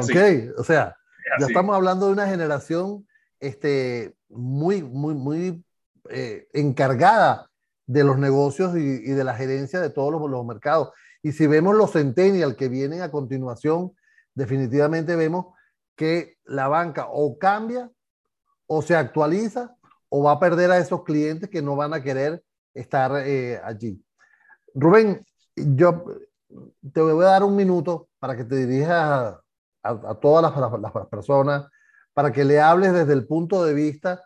Ok, 0.00 0.16
o 0.56 0.64
sea, 0.64 0.96
ya 1.38 1.46
estamos 1.46 1.76
hablando 1.76 2.06
de 2.06 2.12
una 2.12 2.26
generación 2.26 3.06
este, 3.40 4.14
muy, 4.28 4.82
muy, 4.82 5.14
muy 5.14 5.64
eh, 6.10 6.48
encargada 6.52 7.50
de 7.86 8.04
los 8.04 8.18
negocios 8.18 8.76
y, 8.76 9.00
de 9.00 9.24
la 9.24 9.34
gerencia 9.34 9.80
de 9.80 9.90
todos 9.90 10.12
los, 10.12 10.30
los 10.30 10.44
mercados. 10.44 10.90
Y 11.22 11.32
si 11.32 11.46
vemos 11.46 11.74
los 11.74 11.92
centennial 11.92 12.56
que 12.56 12.68
vienen 12.68 13.02
a 13.02 13.10
continuación, 13.10 13.92
definitivamente 14.34 15.16
vemos 15.16 15.46
que 15.96 16.36
la 16.44 16.68
banca 16.68 17.08
o 17.10 17.38
cambia 17.38 17.90
o 18.66 18.82
se 18.82 18.94
actualiza 18.94 19.76
o 20.08 20.22
va 20.22 20.32
a 20.32 20.40
perder 20.40 20.70
a 20.70 20.78
esos 20.78 21.02
clientes 21.02 21.50
que 21.50 21.62
no 21.62 21.76
van 21.76 21.94
a 21.94 22.02
querer 22.02 22.42
estar 22.74 23.12
eh, 23.26 23.60
allí. 23.64 24.02
Rubén, 24.74 25.24
yo 25.54 26.04
te 26.92 27.00
voy 27.00 27.24
a 27.24 27.28
dar 27.28 27.42
un 27.42 27.56
minuto 27.56 28.08
para 28.18 28.36
que 28.36 28.44
te 28.44 28.66
dirijas 28.66 28.92
a, 28.92 29.42
a, 29.82 29.90
a 29.90 30.14
todas 30.14 30.42
las, 30.42 31.06
personas, 31.08 31.66
para 32.18 32.32
que 32.32 32.44
le 32.44 32.58
hables 32.58 32.92
desde 32.92 33.12
el 33.12 33.28
punto 33.28 33.64
de 33.64 33.74
vista 33.74 34.24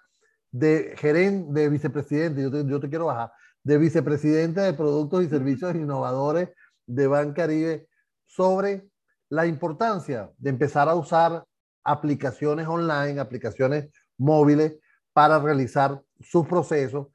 de 0.51 0.95
gerente, 0.97 1.53
de 1.53 1.69
vicepresidente, 1.69 2.41
yo 2.41 2.51
te, 2.51 2.67
yo 2.67 2.81
te 2.81 2.89
quiero 2.89 3.05
bajar, 3.05 3.33
de 3.63 3.77
vicepresidente 3.77 4.63
de 4.63 4.73
Productos 4.73 5.23
y 5.23 5.29
Servicios 5.29 5.75
Innovadores 5.75 6.49
de 6.87 7.07
Bancaribe 7.07 7.89
sobre 8.25 8.89
la 9.29 9.45
importancia 9.45 10.31
de 10.39 10.49
empezar 10.49 10.89
a 10.89 10.95
usar 10.95 11.45
aplicaciones 11.85 12.67
online, 12.67 13.21
aplicaciones 13.21 13.91
móviles 14.17 14.79
para 15.13 15.39
realizar 15.39 16.01
sus 16.19 16.47
procesos 16.47 17.09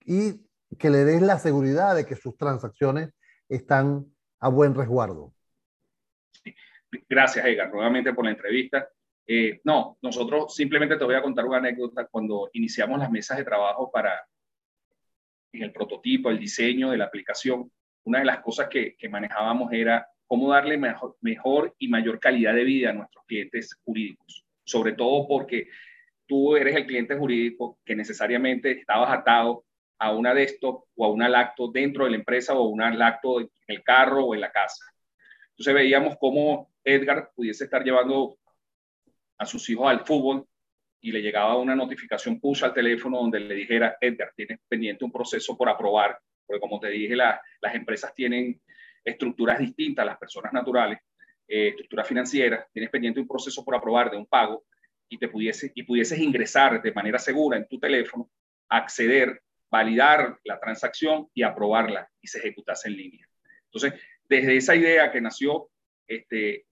y 0.00 0.48
que 0.78 0.88
le 0.88 1.04
des 1.04 1.20
la 1.20 1.38
seguridad 1.38 1.94
de 1.94 2.06
que 2.06 2.16
sus 2.16 2.38
transacciones 2.38 3.10
están 3.50 4.06
a 4.40 4.48
buen 4.48 4.74
resguardo. 4.74 5.34
Gracias, 7.06 7.44
Edgar, 7.44 7.70
nuevamente 7.70 8.14
por 8.14 8.24
la 8.24 8.30
entrevista. 8.30 8.88
Eh, 9.26 9.60
no, 9.64 9.98
nosotros 10.02 10.54
simplemente 10.54 10.96
te 10.96 11.04
voy 11.04 11.14
a 11.14 11.22
contar 11.22 11.44
una 11.44 11.58
anécdota. 11.58 12.06
Cuando 12.06 12.50
iniciamos 12.52 12.98
las 12.98 13.10
mesas 13.10 13.38
de 13.38 13.44
trabajo 13.44 13.90
para 13.90 14.26
el 15.52 15.72
prototipo, 15.72 16.30
el 16.30 16.38
diseño 16.38 16.90
de 16.90 16.98
la 16.98 17.04
aplicación, 17.04 17.70
una 18.04 18.20
de 18.20 18.24
las 18.24 18.40
cosas 18.40 18.68
que, 18.68 18.96
manejábamos 19.08 19.72
era 19.72 20.06
cómo 20.26 20.50
darle 20.50 20.76
mejor, 20.78 21.16
mejor 21.20 21.74
y 21.78 21.88
mayor 21.88 22.18
calidad 22.18 22.54
de 22.54 22.64
vida 22.64 22.90
a 22.90 22.94
nuestros 22.94 23.24
clientes 23.26 23.78
jurídicos. 23.84 24.44
Sobre 24.64 24.92
todo 24.92 25.26
porque 25.28 25.68
tú 26.26 26.56
eres 26.56 26.74
el 26.74 26.86
cliente 26.86 27.16
jurídico 27.16 27.78
que 27.84 27.94
necesariamente 27.94 28.72
estabas 28.72 29.10
atado 29.10 29.64
a 29.98 30.12
una 30.12 30.34
desktop 30.34 30.84
o 30.96 31.04
a 31.04 31.12
una 31.12 31.28
lacto 31.28 31.70
dentro 31.70 32.04
de 32.04 32.10
la 32.10 32.16
empresa 32.16 32.54
o 32.54 32.64
a 32.64 32.68
una 32.68 32.90
lacto 32.90 33.40
en 33.40 33.50
el 33.68 33.82
carro 33.82 34.24
o 34.24 34.34
en 34.34 34.40
la 34.40 34.50
casa. 34.50 34.84
Entonces 35.50 35.74
veíamos 35.74 36.16
cómo 36.18 36.72
Edgar 36.82 37.30
pudiese 37.36 37.64
estar 37.64 37.84
llevando 37.84 38.36
a 39.42 39.46
sus 39.46 39.68
hijos 39.68 39.90
al 39.90 40.06
fútbol 40.06 40.46
y 41.00 41.10
le 41.10 41.20
llegaba 41.20 41.56
una 41.56 41.74
notificación 41.74 42.38
push 42.38 42.62
al 42.62 42.72
teléfono 42.72 43.18
donde 43.18 43.40
le 43.40 43.54
dijera, 43.54 43.96
Edgar, 44.00 44.32
tienes 44.36 44.60
pendiente 44.68 45.04
un 45.04 45.10
proceso 45.10 45.56
por 45.56 45.68
aprobar, 45.68 46.16
porque 46.46 46.60
como 46.60 46.78
te 46.78 46.88
dije, 46.88 47.16
la, 47.16 47.40
las 47.60 47.74
empresas 47.74 48.14
tienen 48.14 48.60
estructuras 49.04 49.58
distintas, 49.58 50.06
las 50.06 50.16
personas 50.16 50.52
naturales, 50.52 51.00
eh, 51.48 51.68
estructuras 51.68 52.06
financieras, 52.06 52.66
tienes 52.72 52.90
pendiente 52.90 53.20
un 53.20 53.26
proceso 53.26 53.64
por 53.64 53.74
aprobar 53.74 54.12
de 54.12 54.16
un 54.16 54.26
pago 54.26 54.64
y, 55.08 55.18
te 55.18 55.28
pudiese, 55.28 55.72
y 55.74 55.82
pudieses 55.82 56.20
ingresar 56.20 56.80
de 56.80 56.92
manera 56.92 57.18
segura 57.18 57.56
en 57.58 57.66
tu 57.66 57.80
teléfono, 57.80 58.30
acceder 58.68 59.42
validar 59.72 60.38
la 60.44 60.60
transacción 60.60 61.28
y 61.34 61.42
aprobarla 61.42 62.08
y 62.20 62.28
se 62.28 62.38
ejecutase 62.38 62.88
en 62.88 62.96
línea. 62.96 63.26
Entonces, 63.64 64.00
desde 64.28 64.56
esa 64.56 64.76
idea 64.76 65.10
que 65.10 65.20
nació 65.20 65.70
este, 66.06 66.66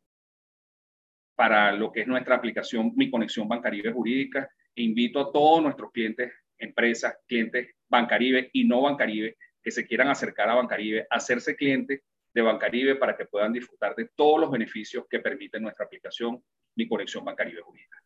para 1.41 1.73
lo 1.73 1.91
que 1.91 2.03
es 2.03 2.07
nuestra 2.07 2.35
aplicación 2.35 2.93
Mi 2.97 3.11
Conexión 3.11 3.49
Bancaribe 3.49 3.95
Jurídica, 3.95 4.51
invito 4.75 5.21
a 5.21 5.33
todos 5.33 5.63
nuestros 5.63 5.91
clientes, 5.91 6.31
empresas, 6.59 7.17
clientes 7.27 7.71
Bancaribe 7.89 8.51
y 8.53 8.69
no 8.69 8.83
Bancaribe, 8.83 9.39
que 9.63 9.71
se 9.71 9.87
quieran 9.87 10.09
acercar 10.09 10.51
a 10.51 10.57
Bancaribe, 10.57 11.07
hacerse 11.09 11.57
clientes 11.57 12.03
de 12.35 12.43
Bancaribe 12.43 12.97
para 12.97 13.17
que 13.17 13.25
puedan 13.25 13.55
disfrutar 13.55 13.97
de 13.97 14.11
todos 14.15 14.39
los 14.39 14.51
beneficios 14.51 15.07
que 15.09 15.21
permite 15.21 15.59
nuestra 15.59 15.87
aplicación 15.87 16.45
Mi 16.77 16.87
Conexión 16.87 17.25
Bancaribe 17.25 17.63
Jurídica. 17.63 17.97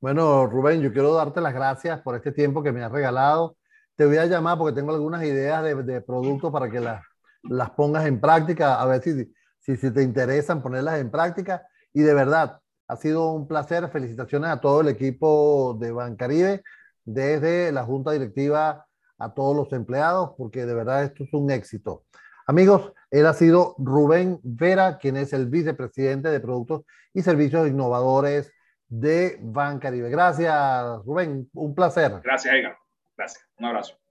Bueno, 0.00 0.48
Rubén, 0.48 0.82
yo 0.82 0.92
quiero 0.92 1.14
darte 1.14 1.40
las 1.40 1.54
gracias 1.54 2.00
por 2.00 2.16
este 2.16 2.32
tiempo 2.32 2.64
que 2.64 2.72
me 2.72 2.82
has 2.82 2.90
regalado 2.90 3.56
te 3.94 4.06
voy 4.06 4.16
a 4.16 4.26
llamar 4.26 4.58
porque 4.58 4.74
tengo 4.74 4.92
algunas 4.92 5.22
ideas 5.22 5.62
de, 5.62 5.80
de 5.84 6.00
productos 6.00 6.50
para 6.50 6.68
que 6.68 6.80
las, 6.80 7.04
las 7.44 7.70
pongas 7.70 8.06
en 8.06 8.20
práctica, 8.20 8.80
a 8.80 8.86
ver 8.86 9.00
si, 9.02 9.32
si, 9.60 9.76
si 9.76 9.92
te 9.92 10.02
interesan 10.02 10.60
ponerlas 10.62 10.98
en 10.98 11.12
práctica. 11.12 11.64
Y 11.92 12.00
de 12.00 12.14
verdad, 12.14 12.61
ha 12.92 12.96
sido 12.96 13.32
un 13.32 13.48
placer. 13.48 13.88
Felicitaciones 13.90 14.50
a 14.50 14.60
todo 14.60 14.82
el 14.82 14.88
equipo 14.88 15.76
de 15.80 15.92
Bancaribe, 15.92 16.62
desde 17.04 17.72
la 17.72 17.84
junta 17.84 18.12
directiva 18.12 18.86
a 19.18 19.34
todos 19.34 19.56
los 19.56 19.72
empleados, 19.72 20.32
porque 20.36 20.66
de 20.66 20.74
verdad 20.74 21.04
esto 21.04 21.24
es 21.24 21.32
un 21.32 21.50
éxito. 21.50 22.04
Amigos, 22.46 22.92
él 23.10 23.26
ha 23.26 23.34
sido 23.34 23.74
Rubén 23.78 24.40
Vera, 24.42 24.98
quien 24.98 25.16
es 25.16 25.32
el 25.32 25.48
vicepresidente 25.48 26.28
de 26.28 26.40
Productos 26.40 26.82
y 27.14 27.22
Servicios 27.22 27.68
Innovadores 27.68 28.52
de 28.88 29.38
Bancaribe. 29.40 30.10
Gracias, 30.10 31.04
Rubén. 31.04 31.48
Un 31.54 31.74
placer. 31.74 32.20
Gracias, 32.22 32.54
Edgar. 32.54 32.76
Gracias. 33.16 33.44
Un 33.58 33.66
abrazo. 33.66 34.01